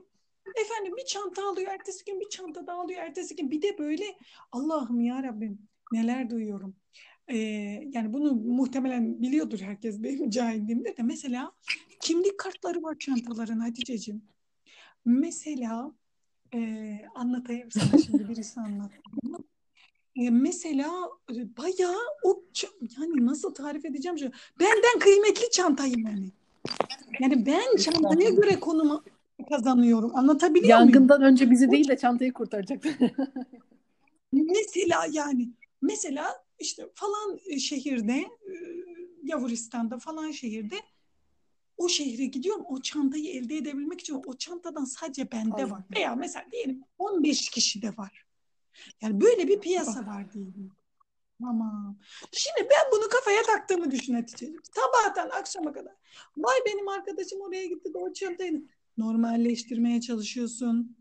[0.64, 4.04] Efendim bir çanta alıyor, ertesi gün bir çanta daha alıyor, ertesi gün bir de böyle
[4.52, 5.58] Allah'ım ya Rabbim
[5.92, 6.76] neler duyuyorum
[7.28, 7.36] e,
[7.92, 11.52] yani bunu muhtemelen biliyordur herkes benim cahilliğimde de mesela
[12.00, 14.22] kimlik kartları var çantaların Hatice'ciğim.
[15.04, 15.92] Mesela
[16.54, 18.96] e, anlatayım sana şimdi birisi anlattı.
[20.18, 22.42] E, mesela e, bayağı o
[22.98, 26.32] yani nasıl tarif edeceğim şu benden kıymetli çantayı yani.
[27.20, 29.04] Yani ben çantaya göre konumu
[29.48, 30.16] kazanıyorum.
[30.16, 31.08] Anlatabiliyor Yangından muyum?
[31.08, 32.88] Yangından önce bizi değil de çantayı kurtaracaktı.
[34.32, 35.48] mesela yani
[35.82, 38.24] mesela işte falan şehirde
[39.22, 40.76] Yavuristan'da falan şehirde
[41.76, 45.70] o şehre gidiyorum o çantayı elde edebilmek için o çantadan sadece bende Allah.
[45.70, 45.82] var.
[45.96, 48.27] Veya mesela diyelim 15 kişi de var.
[49.02, 50.72] Yani böyle bir piyasa var diyelim.
[51.40, 51.96] Tamam.
[52.32, 54.60] Şimdi ben bunu kafaya taktığımı düşün Hatice'ciğim.
[54.74, 55.92] Sabahtan akşama kadar.
[56.36, 58.64] Vay benim arkadaşım oraya gitti de o çantayı
[58.98, 60.96] normalleştirmeye çalışıyorsun.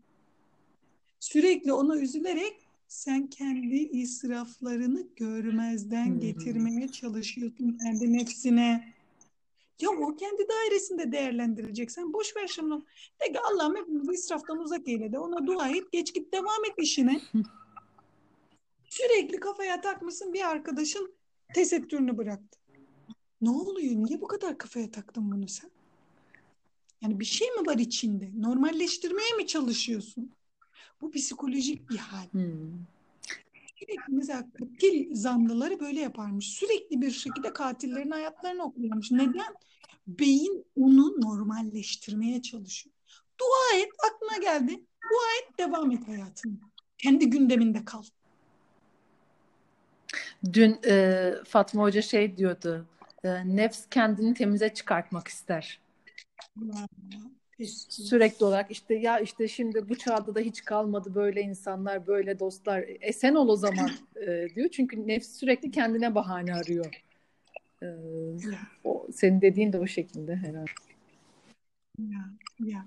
[1.20, 8.94] Sürekli ona üzülerek sen kendi israflarını görmezden getirmeye çalışıyorsun kendi nefsine.
[9.80, 11.90] Ya o kendi dairesinde değerlendirecek.
[11.90, 12.74] Sen boş ver şimdi.
[13.20, 15.92] De ki Allah'ım hepimizi israftan uzak eyle de ona dua et.
[15.92, 17.20] Geç git devam et işine.
[18.90, 21.14] Sürekli kafaya takmışsın bir arkadaşın
[21.54, 22.58] tesettürünü bıraktı.
[23.40, 23.94] Ne oluyor?
[23.94, 25.70] Niye bu kadar kafaya taktın bunu sen?
[27.02, 28.30] Yani bir şey mi var içinde?
[28.36, 30.32] Normalleştirmeye mi çalışıyorsun?
[31.00, 32.26] Bu psikolojik bir hal.
[32.30, 32.86] Hmm.
[33.76, 36.48] Sürekli mesela katil zanlıları böyle yaparmış.
[36.48, 39.10] Sürekli bir şekilde katillerin hayatlarını okuyormuş.
[39.10, 39.54] Neden?
[40.06, 42.94] Beyin onu normalleştirmeye çalışıyor.
[43.40, 44.72] Dua et, aklına geldi.
[45.02, 46.54] Dua et, devam et hayatını.
[46.98, 48.02] Kendi gündeminde kal.
[50.52, 52.86] Dün e, Fatma Hoca şey diyordu.
[53.24, 55.80] E, nefs kendini temize çıkartmak ister.
[57.88, 62.84] Sürekli olarak işte ya işte şimdi bu çağda da hiç kalmadı böyle insanlar, böyle dostlar.
[63.00, 63.90] E sen ol o zaman
[64.26, 64.68] e, diyor.
[64.68, 67.02] Çünkü nefs sürekli kendine bahane arıyor.
[67.82, 67.86] E,
[68.84, 70.70] o senin dediğin de o şekilde herhalde.
[71.98, 72.30] Ya,
[72.64, 72.86] ya.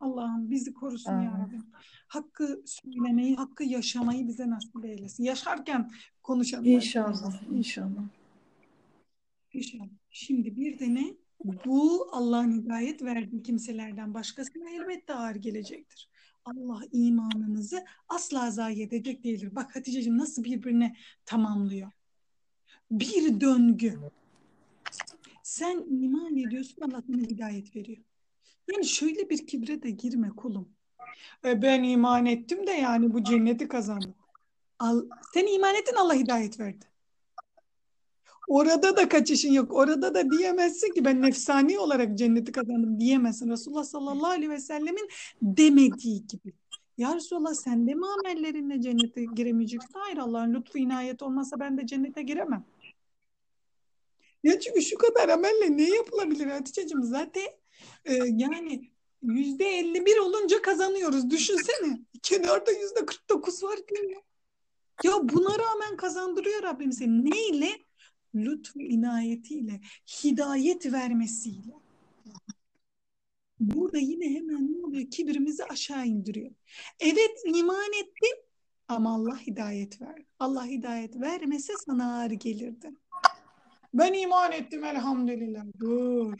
[0.00, 1.22] Allah'ım bizi korusun Aa.
[1.22, 1.66] ya Rabbim.
[2.08, 5.24] Hakkı söylemeyi, hakkı yaşamayı bize nasip eylesin.
[5.24, 5.90] Yaşarken
[6.22, 6.64] konuşalım.
[6.64, 8.04] İnşallah, inşallah.
[9.52, 9.88] İnşallah.
[10.10, 11.14] Şimdi bir de ne?
[11.44, 16.08] Bu Allah'ın hidayet verdiği kimselerden başkasına elbette ağır gelecektir.
[16.44, 19.54] Allah imanınızı asla zayi edecek değildir.
[19.54, 21.90] Bak Hatice'ciğim nasıl birbirine tamamlıyor.
[22.90, 23.98] Bir döngü.
[25.42, 28.04] Sen iman ediyorsun Allah sana hidayet veriyor.
[28.72, 30.68] Yani şöyle bir kibre de girme kulum.
[31.44, 34.14] E ben iman ettim de yani bu cenneti kazandım.
[34.78, 35.02] Al,
[35.34, 36.84] sen iman ettin Allah hidayet verdi.
[38.48, 39.72] Orada da kaçışın yok.
[39.72, 43.50] Orada da diyemezsin ki ben nefsani olarak cenneti kazandım diyemezsin.
[43.50, 45.08] Resulullah sallallahu aleyhi ve sellemin
[45.42, 46.52] demediği gibi.
[46.98, 49.90] Ya Resulallah sen de mi amellerinle cennete giremeyeceksin?
[49.94, 52.64] Hayır Allah'ın lütfu inayet olmazsa ben de cennete giremem.
[54.44, 57.02] Ya çünkü şu kadar amelle ne yapılabilir Hatice'cim?
[57.02, 57.46] Zaten
[58.04, 58.90] e, yani
[59.22, 61.30] yüzde 51 olunca kazanıyoruz.
[61.30, 62.00] Düşünsene.
[62.22, 63.78] Kenarda yüzde 49 var
[64.10, 64.20] ya.
[65.04, 67.30] Ya buna rağmen kazandırıyor Rabbim seni.
[67.30, 67.88] Neyle?
[68.34, 69.80] lütfu inayetiyle,
[70.24, 71.72] hidayet vermesiyle.
[73.60, 75.10] Burada yine hemen ne oluyor?
[75.10, 76.50] Kibrimizi aşağı indiriyor.
[77.00, 78.36] Evet iman ettin
[78.88, 80.24] ama Allah hidayet ver.
[80.38, 82.90] Allah hidayet vermese sana ağır gelirdi.
[83.94, 85.64] Ben iman ettim elhamdülillah.
[85.80, 86.34] Dur.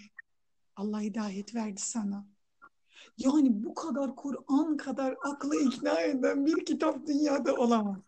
[0.79, 2.27] Allah hidayet verdi sana.
[3.19, 7.99] Yani bu kadar Kur'an kadar aklı ikna eden bir kitap dünyada olamaz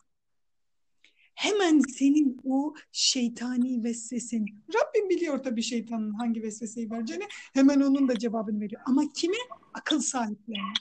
[1.41, 8.19] hemen senin o şeytani vesvesin, Rabbim biliyor tabii şeytanın hangi vesveseyi vereceğini, hemen onun da
[8.19, 8.83] cevabını veriyor.
[8.87, 9.37] Ama kime?
[9.75, 10.73] Akıl sahiplerine.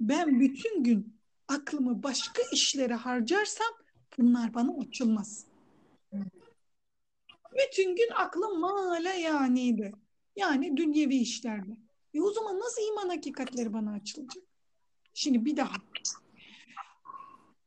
[0.00, 1.18] Ben bütün gün
[1.48, 3.66] aklımı başka işlere harcarsam
[4.18, 5.46] bunlar bana açılmaz.
[7.52, 9.92] Bütün gün aklım mala yaniydi.
[10.38, 11.76] Yani dünyevi işlerde.
[12.14, 14.44] E o zaman nasıl iman hakikatleri bana açılacak?
[15.14, 15.74] Şimdi bir daha.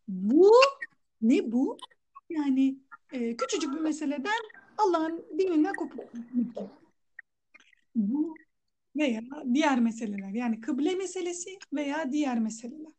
[0.08, 0.52] Bu
[1.22, 1.78] ne bu?
[2.30, 2.78] Yani
[3.12, 4.42] e, küçücük bir meseleden
[4.78, 6.00] Allah'ın dininden kopuk.
[7.96, 8.36] Bu
[8.96, 9.22] veya
[9.54, 12.92] diğer meseleler yani kıble meselesi veya diğer meseleler.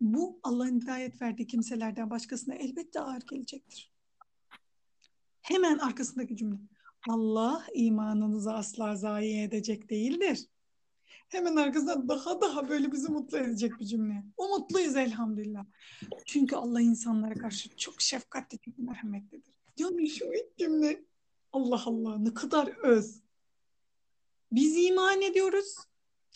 [0.00, 3.92] Bu Allah'ın hidayet verdiği kimselerden başkasına elbette ağır gelecektir.
[5.42, 6.56] Hemen arkasındaki cümle.
[7.08, 10.46] Allah imanınızı asla zayi edecek değildir.
[11.28, 14.24] Hemen arkasından daha daha böyle bizi mutlu edecek bir cümle.
[14.36, 15.64] O elhamdülillah.
[16.26, 19.54] Çünkü Allah insanlara karşı çok şefkatli, çok merhametlidir.
[19.78, 21.04] Yani şu ilk cümle
[21.52, 23.20] Allah Allah ne kadar öz.
[24.52, 25.76] Biz iman ediyoruz.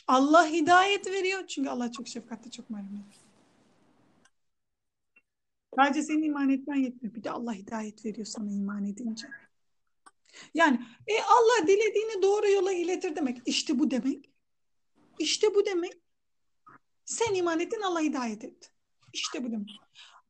[0.06, 1.46] Allah hidayet veriyor.
[1.46, 3.18] Çünkü Allah çok şefkatli, çok merhametli.
[5.76, 7.14] Sadece senin iman etmen yetmiyor.
[7.14, 9.28] Bir de Allah hidayet veriyor sana iman edince.
[10.54, 13.38] Yani e, Allah dilediğini doğru yola iletir demek.
[13.46, 14.30] İşte bu demek.
[15.18, 15.92] İşte bu demek.
[17.04, 18.68] Sen iman ettin Allah hidayet etti.
[19.12, 19.70] İşte bu demek.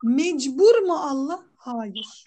[0.02, 1.46] Mecbur mu Allah?
[1.56, 2.24] Hayır.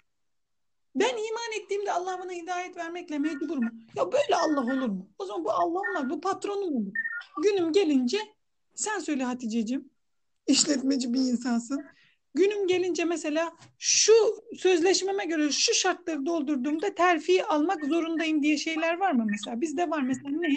[0.95, 3.69] Ben iman ettiğimde Allah bana hidayet vermekle mecbur mu?
[3.95, 5.09] Ya böyle Allah olur mu?
[5.19, 6.09] O zaman bu Allah olmaz.
[6.09, 6.93] Bu patronum olur.
[7.43, 8.19] Günüm gelince
[8.75, 9.89] sen söyle Hatice'cim.
[10.47, 11.85] İşletmeci bir insansın.
[12.33, 14.13] Günüm gelince mesela şu
[14.57, 19.61] sözleşmeme göre şu şartları doldurduğumda terfi almak zorundayım diye şeyler var mı mesela?
[19.61, 20.55] Bizde var mesela ne?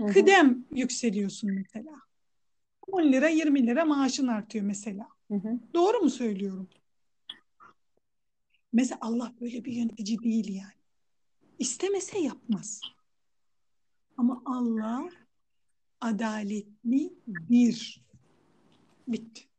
[0.00, 0.12] Hı-hı.
[0.12, 1.92] Kıdem yükseliyorsun mesela.
[2.86, 5.08] 10 lira 20 lira maaşın artıyor mesela.
[5.28, 5.58] Hı hı.
[5.74, 6.68] Doğru mu söylüyorum?
[8.72, 10.82] Mesela Allah böyle bir yönetici değil yani.
[11.58, 12.80] İstemese yapmaz.
[14.16, 15.08] Ama Allah
[16.00, 18.02] adaletli bir.
[19.08, 19.51] Bitti.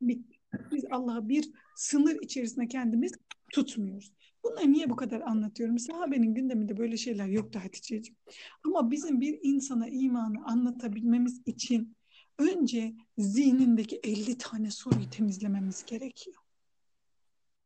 [0.00, 3.12] Biz Allah'a bir sınır içerisinde kendimiz
[3.52, 4.12] tutmuyoruz.
[4.44, 5.78] Bunları niye bu kadar anlatıyorum?
[5.78, 8.16] Sahabenin gündeminde böyle şeyler yoktu Hatice'ciğim.
[8.64, 11.96] Ama bizim bir insana imanı anlatabilmemiz için
[12.38, 16.36] önce zihnindeki 50 tane soruyu temizlememiz gerekiyor.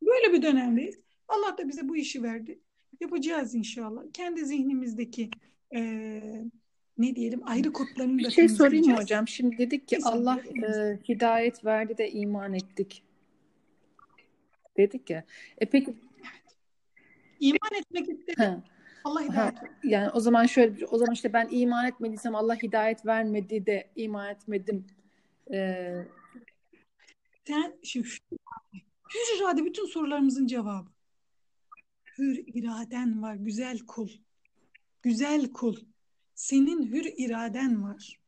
[0.02, 0.98] Böyle bir dönemdeyiz.
[1.28, 2.60] Allah da bize bu işi verdi.
[3.00, 4.02] Yapacağız inşallah.
[4.12, 5.30] Kendi zihnimizdeki
[5.74, 6.22] e,
[6.98, 9.28] ne diyelim ayrı kodlarını da Bir şey sorayım mı hocam?
[9.28, 13.02] Şimdi dedik ki Mesela, Allah e, hidayet verdi de iman ettik.
[14.76, 15.24] Dedik ya.
[15.58, 15.94] E peki
[17.42, 18.62] İman etmek istedim.
[19.04, 23.06] Allah hidayet ha, Yani o zaman şöyle o zaman işte ben iman etmediysem Allah hidayet
[23.06, 24.86] vermedi de iman etmedim.
[25.52, 26.04] Ee...
[27.46, 28.22] Sen şimdi şu,
[29.14, 30.88] hür irade bütün sorularımızın cevabı.
[32.18, 34.08] Hür iraden var güzel kul.
[35.02, 35.76] Güzel kul.
[36.34, 38.20] Senin hür iraden var.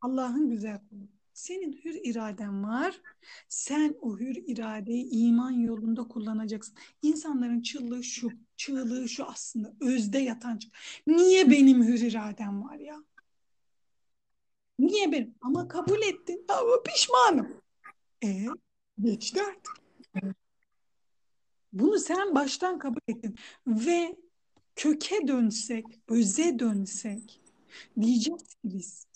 [0.00, 1.08] Allah'ın güzel kulu.
[1.34, 3.00] Senin hür iraden var.
[3.48, 6.76] Sen o hür iradeyi iman yolunda kullanacaksın.
[7.02, 10.60] İnsanların çığlığı şu, çığlığı şu aslında özde yatan.
[11.06, 13.04] Niye benim hür iradem var ya?
[14.78, 15.34] Niye benim?
[15.40, 16.44] Ama kabul ettin.
[16.48, 17.62] Ama pişmanım.
[18.24, 18.46] E
[19.00, 19.80] geçti artık.
[21.72, 23.36] Bunu sen baştan kabul ettin.
[23.66, 24.16] Ve
[24.76, 27.40] köke dönsek, öze dönsek
[28.00, 29.10] diyeceğiz ki biz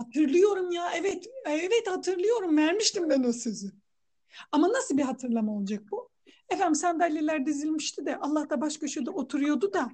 [0.00, 3.72] Hatırlıyorum ya evet evet hatırlıyorum vermiştim ben o sözü.
[4.52, 6.08] Ama nasıl bir hatırlama olacak bu?
[6.50, 9.90] Efendim sandalyeler dizilmişti de Allah da baş köşede oturuyordu da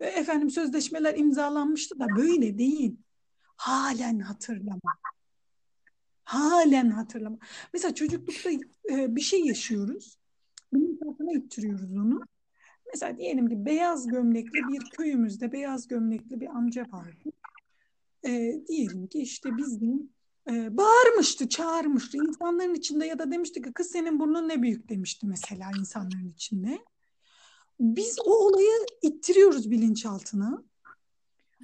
[0.00, 2.96] efendim sözleşmeler imzalanmıştı da böyle değil.
[3.56, 4.92] Halen hatırlama.
[6.24, 7.38] Halen hatırlama.
[7.72, 8.50] Mesela çocuklukta
[8.90, 10.18] e, bir şey yaşıyoruz.
[10.72, 12.20] Bilinçaltına ittiriyoruz onu.
[12.92, 17.32] Mesela diyelim ki beyaz gömlekli bir köyümüzde beyaz gömlekli bir amca vardı
[18.26, 20.10] e, diyelim ki işte bizim
[20.50, 25.26] e, bağırmıştı, çağırmıştı insanların içinde ya da demişti ki kız senin burnun ne büyük demişti
[25.26, 26.78] mesela insanların içinde.
[27.80, 30.64] Biz o olayı ittiriyoruz bilinçaltına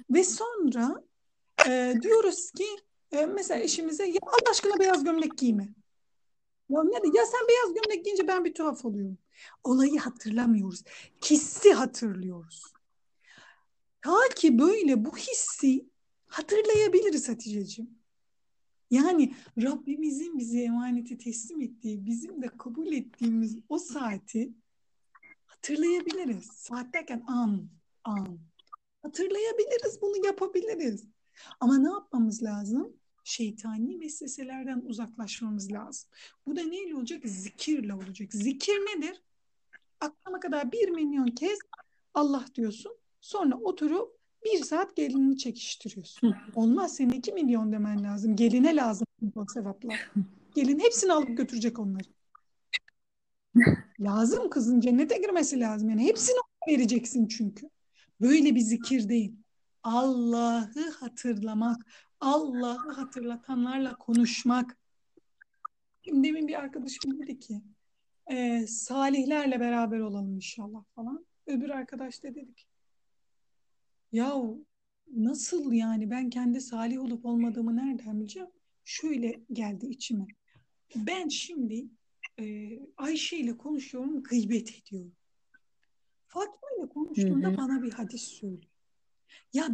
[0.09, 1.03] ve sonra
[1.67, 2.67] e, diyoruz ki
[3.11, 5.69] e, mesela eşimize ya Allah aşkına beyaz gömlek giyme.
[6.69, 9.17] Ya ne de ya sen beyaz gömlek giyince ben bir tuhaf oluyorum.
[9.63, 10.83] Olayı hatırlamıyoruz.
[11.25, 12.63] Hissi hatırlıyoruz.
[14.01, 15.89] Ta ki böyle bu hissi
[16.27, 17.97] hatırlayabiliriz Hatice'ciğim.
[18.91, 24.53] Yani Rabbimizin bize emaneti teslim ettiği, bizim de kabul ettiğimiz o saati
[25.45, 26.45] hatırlayabiliriz.
[26.45, 27.69] Saat derken an,
[28.03, 28.39] an.
[29.01, 31.03] Hatırlayabiliriz, bunu yapabiliriz.
[31.59, 32.93] Ama ne yapmamız lazım?
[33.23, 36.09] Şeytani vesveselerden uzaklaşmamız lazım.
[36.45, 37.21] Bu da neyle olacak?
[37.25, 38.33] Zikirle olacak.
[38.33, 39.21] Zikir nedir?
[40.01, 41.59] Akşama kadar bir milyon kez
[42.13, 42.97] Allah diyorsun.
[43.21, 46.35] Sonra oturup bir saat gelinini çekiştiriyorsun.
[46.55, 48.35] Olmaz senin iki milyon demen lazım.
[48.35, 50.11] Geline lazım o sevaplar.
[50.55, 52.07] Gelin hepsini alıp götürecek onları.
[53.99, 55.89] lazım kızın cennete girmesi lazım.
[55.89, 56.37] Yani hepsini
[56.69, 57.69] vereceksin çünkü.
[58.21, 59.35] Böyle bir zikir değil.
[59.83, 61.85] Allah'ı hatırlamak,
[62.19, 64.77] Allah'ı hatırlatanlarla konuşmak.
[66.01, 67.61] Şimdi demin bir arkadaşım dedi ki
[68.31, 71.25] e, salihlerle beraber olalım inşallah falan.
[71.47, 72.65] Öbür arkadaş da dedi ki
[74.11, 74.43] ya
[75.15, 78.49] nasıl yani ben kendi salih olup olmadığımı nereden bileceğim?
[78.85, 80.25] Şöyle geldi içime.
[80.95, 81.85] Ben şimdi
[82.39, 85.15] e, Ayşe ile konuşuyorum, gıybet ediyorum.
[86.27, 86.87] Fatma ile
[87.47, 87.57] hı hı.
[87.57, 88.71] bana bir hadis söylüyor.
[89.53, 89.67] Ya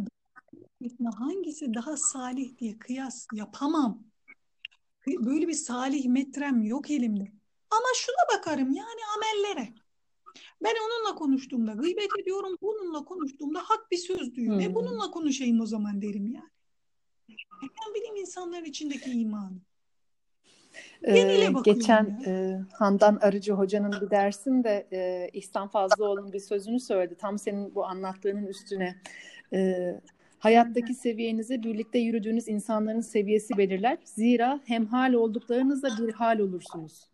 [1.14, 4.04] hangisi daha salih diye kıyas yapamam.
[5.06, 7.32] Böyle bir salih metrem yok elimde.
[7.76, 9.68] Ama şuna bakarım yani amellere.
[10.62, 14.54] Ben onunla konuştuğumda gıybet ediyorum, bununla konuştuğumda hak bir söz duyuyor.
[14.54, 14.60] Hmm.
[14.60, 16.50] E bununla konuşayım o zaman derim yani.
[17.62, 19.56] Ben bileyim insanların içindeki imanı.
[21.06, 27.14] Ee, geçen e, Handan Arıcı hocanın bir dersinde e, İhsan Fazlıoğlu'nun bir sözünü söyledi.
[27.14, 28.96] Tam senin bu anlattığının üstüne.
[29.52, 30.00] E,
[30.38, 33.98] Hayattaki seviyenizi birlikte yürüdüğünüz insanların seviyesi belirler.
[34.04, 37.13] Zira hemhal olduklarınızla bir hal olursunuz.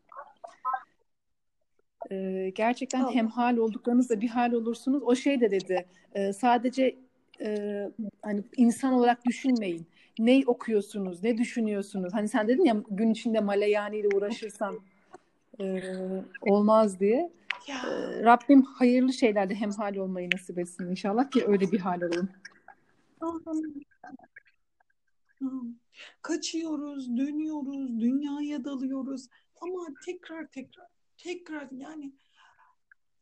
[2.10, 3.14] Ee, gerçekten Allah.
[3.14, 5.02] hemhal olduklarınızla bir hal olursunuz.
[5.02, 5.86] O şey de dedi.
[6.14, 6.96] E, sadece
[7.40, 7.90] e,
[8.22, 9.86] hani insan olarak düşünmeyin.
[10.18, 12.14] Ne okuyorsunuz, ne düşünüyorsunuz?
[12.14, 14.76] Hani sen dedin ya gün içinde Malayani ile uğraşırsam
[15.60, 15.82] e,
[16.42, 17.30] olmaz diye.
[17.68, 17.76] Ya.
[17.76, 22.30] E, Rabbim hayırlı şeylerde hemhal olmayı nasip etsin inşallah ki öyle bir hal olun.
[26.22, 29.28] Kaçıyoruz, dönüyoruz, dünyaya dalıyoruz
[29.60, 30.86] ama tekrar tekrar
[31.22, 32.12] tekrar yani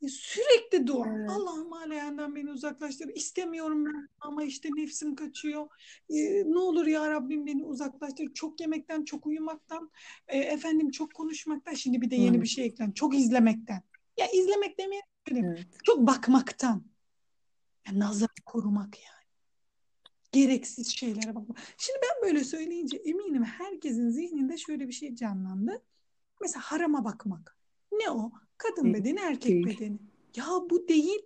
[0.07, 1.07] sürekli dua.
[1.09, 1.31] Evet.
[1.31, 3.09] Allah'ım aleyhenden beni uzaklaştır.
[3.09, 5.69] İstemiyorum ben ama işte nefsim kaçıyor.
[6.11, 8.35] Ee, ne olur ya Rabbim beni uzaklaştır.
[8.35, 9.91] Çok yemekten, çok uyumaktan,
[10.29, 11.75] e, efendim çok konuşmaktan.
[11.75, 12.43] Şimdi bir de yeni Hı.
[12.43, 12.91] bir şey eklen.
[12.91, 13.83] Çok izlemekten.
[14.17, 15.05] Ya izlemek demeyelim.
[15.29, 15.67] Evet.
[15.85, 16.85] Çok bakmaktan.
[17.87, 19.19] Ya, nazar korumak yani.
[20.33, 21.59] Gereksiz şeylere bakmak.
[21.79, 25.83] Şimdi ben böyle söyleyince eminim herkesin zihninde şöyle bir şey canlandı.
[26.41, 27.58] Mesela harama bakmak.
[27.93, 28.31] Ne o?
[28.59, 29.99] Kadın bedeni, erkek bedeni.
[30.37, 31.23] Ya bu değil.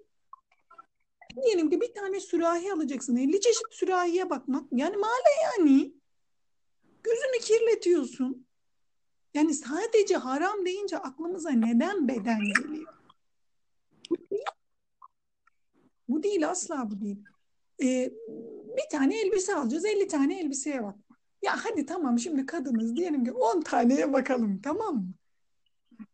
[1.45, 3.17] Diyelim ki bir tane sürahi alacaksın.
[3.17, 4.65] 50 çeşit sürahiye bakmak.
[4.73, 5.95] Yani male yani.
[7.03, 8.47] Gözünü kirletiyorsun.
[9.35, 12.95] Yani sadece haram deyince aklımıza neden beden geliyor?
[14.11, 14.45] Bu değil.
[16.09, 17.25] Bu değil asla bu değil.
[17.83, 18.13] Ee,
[18.77, 19.85] bir tane elbise alacağız.
[19.85, 20.97] 50 tane elbiseye bak.
[21.43, 25.15] Ya hadi tamam şimdi kadınız diyelim ki 10 taneye bakalım tamam mı?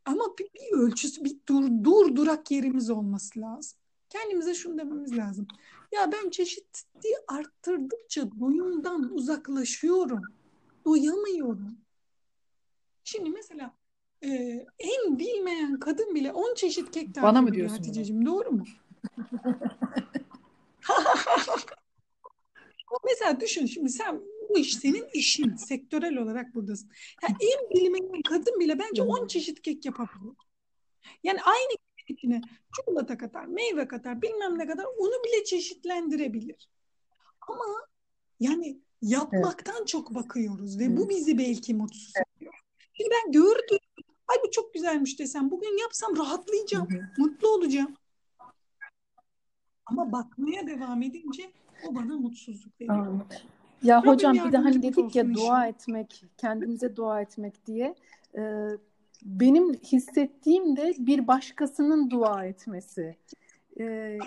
[0.05, 3.79] Ama bir, bir ölçüsü, bir dur, dur durak yerimiz olması lazım.
[4.11, 5.47] Kendimize şunu dememiz lazım.
[5.93, 10.23] Ya ben çeşitli arttırdıkça doyumdan uzaklaşıyorum.
[10.85, 11.77] Doyamıyorum.
[13.05, 13.75] Şimdi mesela
[14.25, 14.29] e,
[14.79, 18.65] en bilmeyen kadın bile 10 çeşit kek tarifi Bana mı diyorsun Hatice'cim doğru mu?
[23.05, 25.57] mesela düşün şimdi sen bu iş senin işin.
[25.57, 26.91] Sektörel olarak buradasın.
[27.23, 30.37] Yani en bilmeyen kadın bile bence 10 çeşit kek yapabilir.
[31.25, 31.77] Yani aynı
[32.07, 32.43] kekine
[32.77, 36.69] çikolata katar, meyve katar, bilmem ne kadar onu bile çeşitlendirebilir.
[37.49, 37.65] Ama
[38.41, 39.89] yani yapmaktan evet.
[39.89, 40.99] çok bakıyoruz ve evet.
[40.99, 42.55] bu bizi belki mutsuz ediyor.
[42.93, 43.79] Şimdi ben gördüm.
[44.29, 46.89] Ay bu çok güzelmiş desem bugün yapsam rahatlayacağım.
[46.91, 47.19] Evet.
[47.19, 47.95] Mutlu olacağım.
[49.87, 51.53] Ama bakmaya devam edince
[51.89, 53.21] o bana mutsuzluk veriyor.
[53.31, 53.45] Evet.
[53.83, 57.95] Ya Rabbim hocam bir de hani dedik ya dua etmek, kendimize dua etmek diye.
[58.37, 58.69] Ee,
[59.23, 63.17] benim hissettiğim de bir başkasının dua etmesi.
[63.81, 64.19] Ee,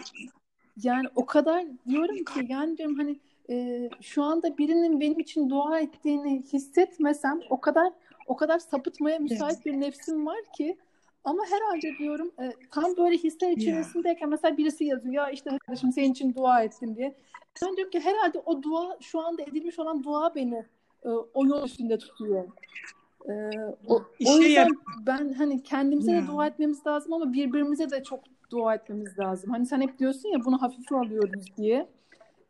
[0.84, 5.80] yani o kadar diyorum ki yani diyorum hani e, şu anda birinin benim için dua
[5.80, 7.93] ettiğini hissetmesem o kadar
[8.28, 10.78] o kadar sapıtmaya müsait bir nefsim var ki
[11.24, 16.12] ama herhalde diyorum e, tam böyle hisler içerisindeyken mesela birisi yazıyor ya işte arkadaşım senin
[16.12, 17.16] için dua ettim diye.
[17.62, 20.66] Ben diyorum ki herhalde o dua şu anda edilmiş olan dua beni
[21.04, 22.43] e, o yol üstünde tutuyor.
[23.30, 23.34] E,
[23.88, 28.20] o, o yüzden yap- ben hani kendimize de dua etmemiz lazım ama birbirimize de çok
[28.49, 29.52] dua etmemiz lazım.
[29.52, 31.89] Hani sen hep diyorsun ya bunu hafife alıyoruz diye.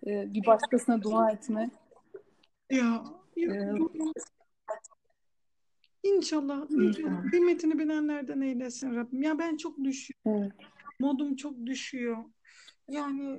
[0.07, 1.69] E, bir başkasına dua etme.
[2.71, 3.03] Ya,
[3.35, 3.71] ya ee,
[6.03, 7.29] İnşallah, inşallah.
[7.29, 9.23] Kıymetini bilenlerden eylesin Rabbim.
[9.23, 10.41] Ya ben çok düşüyorum.
[10.41, 10.51] Evet.
[10.99, 12.17] Modum çok düşüyor.
[12.89, 13.37] Yani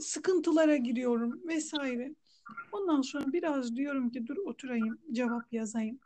[0.00, 2.14] sıkıntılara giriyorum vesaire.
[2.72, 5.98] Ondan sonra biraz diyorum ki dur oturayım, cevap yazayım.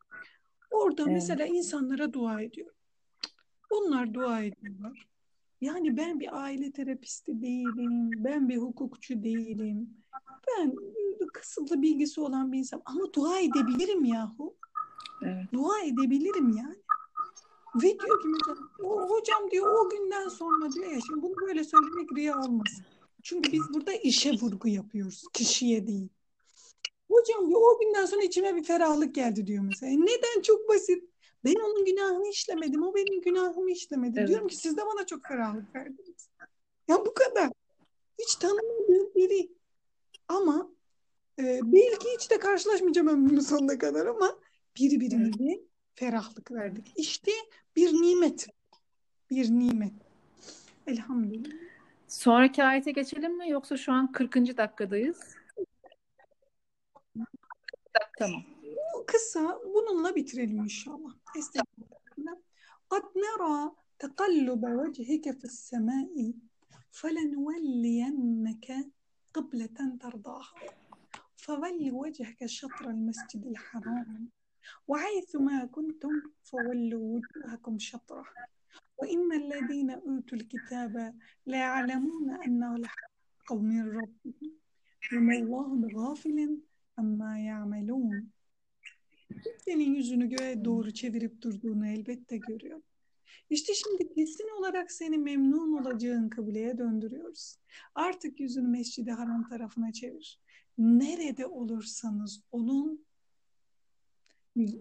[0.70, 1.12] Orada evet.
[1.12, 2.74] mesela insanlara dua ediyorum.
[3.70, 5.08] Onlar dua ediyorlar.
[5.60, 9.90] Yani ben bir aile terapisti değilim, ben bir hukukçu değilim.
[10.48, 10.74] Ben
[11.32, 14.56] kısıtlı bilgisi olan bir insan ama dua edebilirim yahu.
[15.22, 15.44] Evet.
[15.52, 16.76] Dua edebilirim yani.
[17.74, 21.64] Ve diyor ki mesela o, hocam diyor o günden sonra diyor ya şimdi bunu böyle
[21.64, 22.84] söylemek riya olmasın.
[23.28, 25.24] Çünkü biz burada işe vurgu yapıyoruz.
[25.32, 26.08] Kişiye değil.
[27.10, 29.92] Hocam diyor o günden sonra içime bir ferahlık geldi diyor mesela.
[29.92, 30.42] E neden?
[30.42, 31.04] Çok basit.
[31.44, 32.82] Ben onun günahını işlemedim.
[32.82, 34.18] O benim günahımı işlemedi.
[34.18, 34.28] Evet.
[34.28, 36.28] Diyorum ki siz de bana çok ferahlık verdiniz.
[36.88, 37.50] Ya bu kadar.
[38.18, 39.50] Hiç tanımadığım biri.
[40.28, 40.70] Ama
[41.38, 44.38] e, belki hiç de karşılaşmayacağım ömrümün sonuna kadar ama
[44.76, 45.60] birbirimize evet.
[45.94, 46.92] ferahlık verdik.
[46.96, 47.32] İşte
[47.76, 48.46] bir nimet.
[49.30, 49.92] Bir nimet.
[50.86, 51.67] Elhamdülillah.
[52.08, 54.56] Sonraki ayete geçelim mi yoksa şu an 40.
[54.56, 55.20] dakikadayız?
[58.18, 58.42] Tamam.
[59.06, 61.12] Kısa bununla bitirelim inşallah.
[61.38, 62.36] Estağfurullah.
[62.94, 63.58] قد نرى
[63.98, 66.14] تقلب وجهك في السماء
[66.98, 68.66] فلنولينك
[69.34, 70.54] قبلة ترضاها
[71.36, 74.28] فول وجهك شطر المسجد الحرام
[74.88, 75.30] وحيث
[75.76, 76.14] كنتم
[76.48, 78.24] فولوا وجوهكم شطره
[78.99, 80.93] وإن الذين أوتوا الكتاب
[81.51, 84.51] لا يعلمون أنه الحق من ربهم
[85.11, 86.67] وَمَا gafilin
[86.97, 88.31] amma ya'melun.
[89.65, 92.81] Senin yüzünü göğe doğru çevirip durduğunu elbette görüyor.
[93.49, 97.57] İşte şimdi kesin olarak seni memnun olacağın kıbleye döndürüyoruz.
[97.95, 100.39] Artık yüzünü Mescid-i Haram tarafına çevir.
[100.77, 103.05] Nerede olursanız olun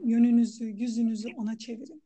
[0.04, 2.02] yönünüzü, yüzünüzü ona çevirin.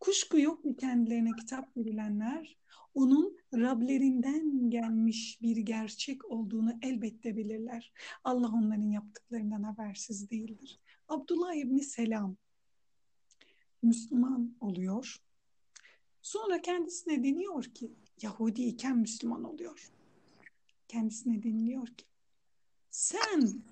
[0.00, 2.56] Kuşku yok ki kendilerine kitap verilenler
[2.94, 7.92] onun Rablerinden gelmiş bir gerçek olduğunu elbette bilirler.
[8.24, 10.80] Allah onların yaptıklarından habersiz değildir.
[11.08, 12.36] Abdullah İbni Selam
[13.82, 15.16] Müslüman oluyor.
[16.22, 19.90] Sonra kendisine deniyor ki Yahudi iken Müslüman oluyor.
[20.88, 22.04] Kendisine deniliyor ki
[22.90, 23.62] sen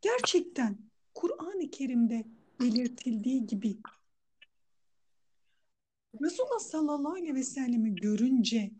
[0.00, 0.78] gerçekten
[1.14, 2.24] Kur'an-ı Kerim'de
[2.60, 3.76] belirtildiği gibi
[6.20, 8.70] Resulullah sallallahu aleyhi ve sellemi görünce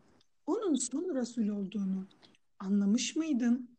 [0.45, 2.07] onun son Resul olduğunu
[2.59, 3.69] anlamış mıydın?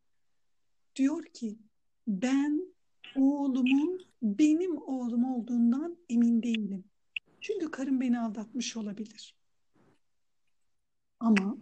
[0.97, 1.59] Diyor ki
[2.07, 2.75] ben
[3.17, 6.85] oğlumun benim oğlum olduğundan emin değilim.
[7.41, 9.37] Çünkü karım beni aldatmış olabilir.
[11.21, 11.59] Ama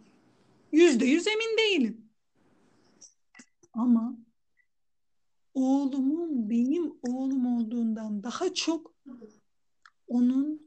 [0.73, 2.09] yüzde yüz emin değilim.
[3.73, 4.19] Ama
[5.55, 8.95] oğlumun benim oğlum olduğundan daha çok
[10.07, 10.66] onun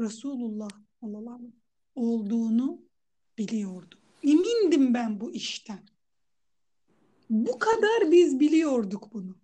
[0.00, 0.68] Resulullah
[1.00, 1.52] sallallahu
[1.94, 2.82] olduğunu
[3.38, 3.98] biliyordum.
[4.22, 5.88] Emindim ben bu işten.
[7.30, 9.36] Bu kadar biz biliyorduk bunu.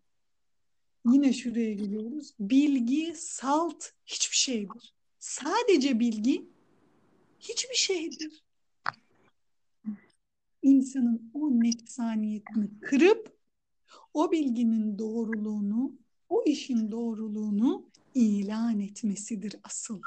[1.06, 2.34] Yine şuraya geliyoruz.
[2.40, 4.94] Bilgi, salt hiçbir şeydir.
[5.18, 6.48] Sadece bilgi
[7.40, 8.44] hiçbir şeydir.
[10.62, 13.38] İnsanın o nefsaniyetini kırıp
[14.14, 15.92] o bilginin doğruluğunu,
[16.28, 20.00] o işin doğruluğunu ilan etmesidir asıl.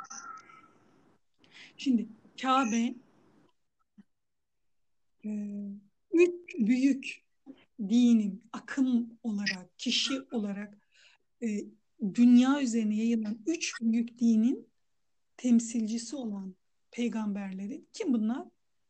[1.78, 2.08] Şimdi
[2.42, 2.96] Kabe
[5.26, 5.30] e,
[6.12, 7.24] üç büyük
[7.80, 10.78] dinin akım olarak, kişi olarak
[11.44, 11.48] e,
[12.16, 14.68] dünya üzerine yayılan üç büyük dinin
[15.38, 16.56] temsilcisi olan
[16.92, 18.48] peygamberleri kim bunlar?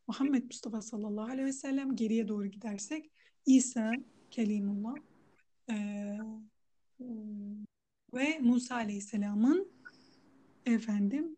[0.08, 3.12] Muhammed Mustafa sallallahu aleyhi ve sellem geriye doğru gidersek
[3.46, 3.92] İsa
[4.32, 4.96] Kelimullah
[5.70, 5.76] e,
[8.14, 9.72] ve Musa aleyhisselamın
[10.66, 11.37] efendim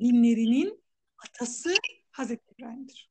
[0.00, 0.82] dinlerinin
[1.18, 1.74] atası
[2.10, 3.10] Hazreti İbrahim'dir.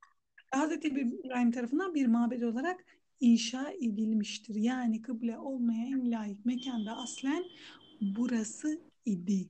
[0.51, 2.85] Hazreti İbrahim tarafından bir mabed olarak
[3.19, 4.55] inşa edilmiştir.
[4.55, 7.43] Yani kıble olmaya en layık mekanda aslen
[8.01, 9.49] burası idi.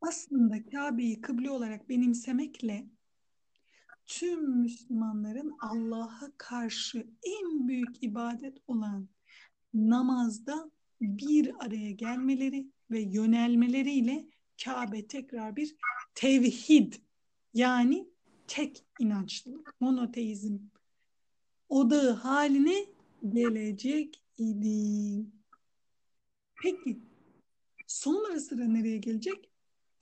[0.00, 2.86] Aslında Kabe'yi kıble olarak benimsemekle
[4.06, 9.08] tüm Müslümanların Allah'a karşı en büyük ibadet olan
[9.74, 14.28] namazda bir araya gelmeleri ve yönelmeleriyle
[14.64, 15.76] Kabe tekrar bir
[16.14, 16.94] tevhid
[17.54, 18.08] yani
[18.46, 20.58] tek inançlılık, monoteizm
[21.68, 22.86] odağı haline
[23.28, 25.26] gelecek idi.
[26.62, 26.98] Peki
[27.86, 29.50] sonra sıra nereye gelecek?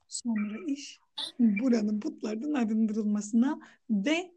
[0.07, 0.99] Sonra iş
[1.39, 4.31] buranın putlardan arındırılmasına ve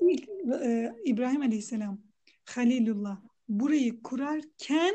[0.00, 0.28] ilk
[0.62, 2.00] e, İbrahim Aleyhisselam
[2.44, 4.94] Halilullah burayı kurarken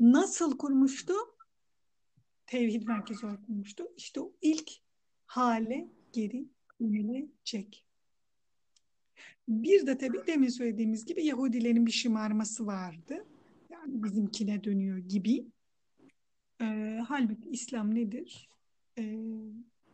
[0.00, 1.14] nasıl kurmuştu?
[2.48, 3.84] Tevhid merkezi olarak kurmuştu.
[3.96, 4.70] İşte o ilk
[5.26, 6.48] hale geri
[6.80, 7.84] dönülecek.
[9.48, 13.26] Bir de tabii demin söylediğimiz gibi Yahudilerin bir şımarması vardı.
[13.70, 15.46] Yani bizimkine dönüyor gibi.
[16.60, 18.48] Ee, halbuki İslam nedir?
[18.98, 19.18] Ee,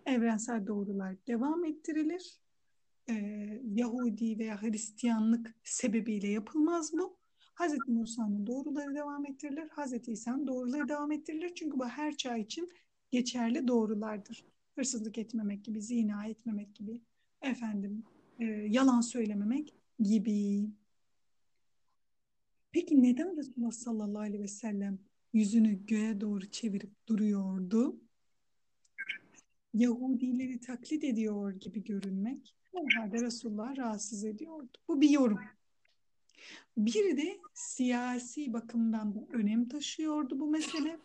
[0.06, 2.40] evrensel doğrular devam ettirilir.
[3.10, 7.16] Ee, Yahudi veya Hristiyanlık sebebiyle yapılmaz bu.
[7.54, 9.68] Hazreti Musa'nın doğruları devam ettirilir.
[9.68, 11.54] Hazreti İsa'nın doğruları devam ettirilir.
[11.54, 12.72] Çünkü bu her çağ için
[13.10, 14.44] geçerli doğrulardır.
[14.74, 17.00] Hırsızlık etmemek gibi, zina etmemek gibi,
[17.42, 18.04] efendim
[18.40, 20.66] e, yalan söylememek gibi.
[22.72, 24.98] Peki neden Resulullah sallallahu aleyhi ve sellem
[25.32, 28.00] yüzünü göğe doğru çevirip duruyordu?
[29.74, 34.78] Yahudileri taklit ediyor gibi görünmek herhalde Resulullah rahatsız ediyordu.
[34.88, 35.38] Bu bir yorum.
[36.76, 40.98] Bir de siyasi bakımdan da önem taşıyordu bu mesele.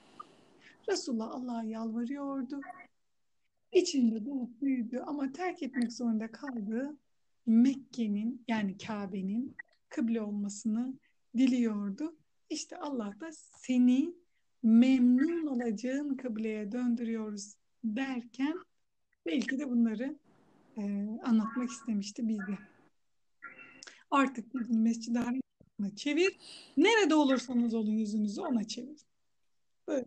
[0.89, 2.61] Resulullah Allah'a yalvarıyordu.
[3.71, 6.97] İçinde doğup büyüdü ama terk etmek zorunda kaldığı
[7.45, 9.55] Mekke'nin yani Kabe'nin
[9.89, 10.93] kıble olmasını
[11.37, 12.15] diliyordu.
[12.49, 14.13] İşte Allah da seni
[14.63, 18.59] memnun olacağın kıbleye döndürüyoruz derken
[19.25, 20.19] belki de bunları
[20.77, 20.81] e,
[21.23, 22.57] anlatmak istemişti bize.
[24.11, 26.37] Artık mescid-i haramına çevir.
[26.77, 29.01] Nerede olursanız olun yüzünüzü ona çevir.
[29.87, 30.05] Böyle.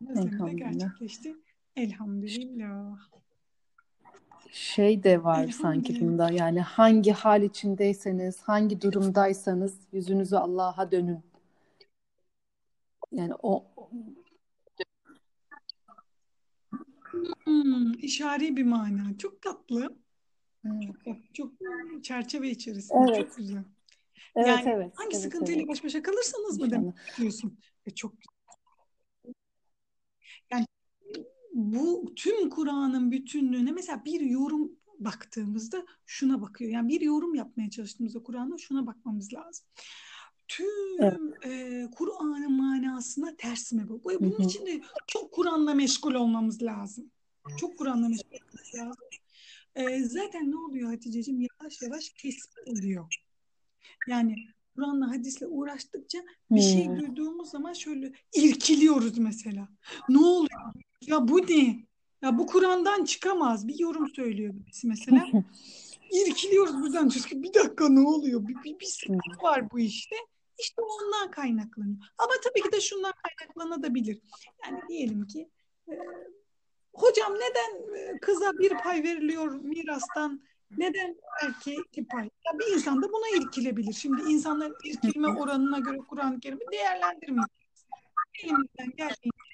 [0.00, 1.36] Mesela gerçekleşti.
[1.76, 2.98] Elhamdülillah.
[4.50, 11.20] şey de var sanki bunda yani hangi hal içindeyseniz, hangi durumdaysanız yüzünüzü Allah'a dönün.
[13.12, 13.64] Yani o
[17.44, 19.18] Hmm, işari bir mana.
[19.18, 19.96] Çok tatlı.
[21.32, 21.50] Çok
[22.02, 22.98] çerçeve içerisinde.
[23.08, 23.16] Evet.
[23.16, 23.64] Çok güzel.
[24.36, 27.58] evet Yani evet hangi evet sıkıntıyla evet baş başa kalırsanız mı demek istiyorsun?
[27.86, 28.12] E çok
[30.50, 30.66] yani
[31.54, 36.70] bu tüm Kur'an'ın bütünlüğüne mesela bir yorum baktığımızda şuna bakıyor.
[36.70, 39.66] Yani bir yorum yapmaya çalıştığımızda Kur'an'a şuna bakmamız lazım.
[40.48, 41.20] Tüm Evet.
[41.44, 44.00] e, Kur'an'ın manasına ters mi bu?
[44.04, 44.42] Bunun hı.
[44.42, 47.10] için de çok Kur'an'la meşgul olmamız lazım.
[47.56, 49.04] Çok Kur'an'la meşgul olmamız lazım.
[49.76, 51.40] E, zaten ne oluyor Hatice'ciğim?
[51.40, 53.14] Yavaş yavaş kesip oluyor.
[54.08, 54.36] Yani
[54.74, 56.18] Kur'an'la hadisle uğraştıkça
[56.50, 56.98] bir şey Hmm.
[56.98, 59.68] duyduğumuz zaman şöyle irkiliyoruz mesela.
[60.08, 60.72] Ne oluyor?
[61.06, 61.86] Ya bu ne?
[62.22, 63.68] Ya bu Kur'an'dan çıkamaz.
[63.68, 65.26] Bir yorum söylüyor birisi mesela.
[66.12, 68.48] İrkiliyoruz buradan ki bir dakika ne oluyor?
[68.48, 70.16] Bir, bir, bir sıkıntı var bu işte.
[70.58, 71.96] İşte ondan kaynaklanıyor.
[72.18, 74.20] Ama tabii ki de şundan kaynaklanabilir.
[74.64, 75.48] Yani diyelim ki
[76.96, 80.42] hocam neden e, kıza bir pay veriliyor mirastan?
[80.78, 82.24] Neden erkeğe iki pay?
[82.24, 83.92] Ya bir insan da buna irkilebilir.
[83.92, 87.86] Şimdi insanların irkilme oranına göre Kur'an-ı Kerim'i değerlendirmeyeceğiz.
[88.42, 89.46] Elimizden geldiğince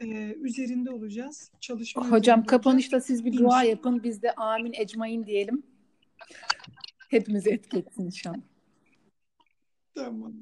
[0.00, 1.50] e, üzerinde olacağız.
[1.60, 4.02] Çalışma Hocam kapanışta siz bir dua yapın.
[4.02, 5.62] Biz de amin ecmain diyelim.
[7.08, 8.40] Hepimizi etkilesin inşallah.
[9.94, 10.34] Tamam.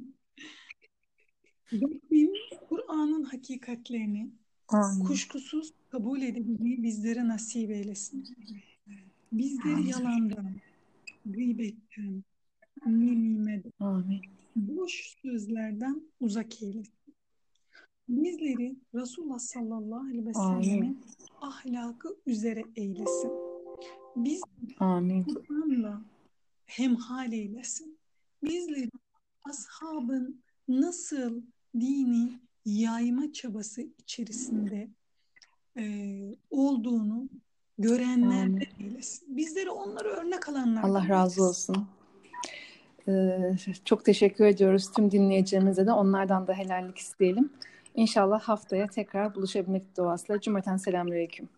[1.72, 2.32] Rabbim
[2.68, 4.30] Kur'an'ın hakikatlerini
[4.68, 5.04] Amin.
[5.04, 8.24] kuşkusuz kabul edebilmeyi bizlere nasip eylesin.
[9.32, 10.54] Bizleri yalandan,
[11.26, 12.24] gıybetten,
[12.86, 14.20] nemimeden, Amin.
[14.56, 16.94] boş sözlerden uzak eylesin.
[18.08, 20.98] Bizleri Resulullah sallallahu aleyhi ve sellem'in Amin.
[21.40, 23.30] ahlakı üzere eylesin.
[24.16, 24.42] Biz
[24.78, 25.24] Amin.
[25.24, 26.02] Kur'an'la
[26.66, 27.98] hemhal eylesin.
[28.42, 28.90] Bizleri
[29.44, 31.42] ashabın nasıl
[31.80, 32.38] dini
[32.68, 34.88] yayma çabası içerisinde
[35.78, 35.84] e,
[36.50, 37.28] olduğunu
[37.78, 38.68] görenlerden Amin.
[38.80, 39.36] eylesin.
[39.36, 41.88] Bizleri onları örnek alanlardan Allah razı olsun.
[43.08, 45.92] Ee, çok teşekkür ediyoruz tüm dinleyicilerimize de.
[45.92, 47.50] Onlardan da helallik isteyelim.
[47.94, 50.40] İnşallah haftaya tekrar buluşabilmek duasıyla.
[50.40, 51.48] Cümleten selamünaleyküm.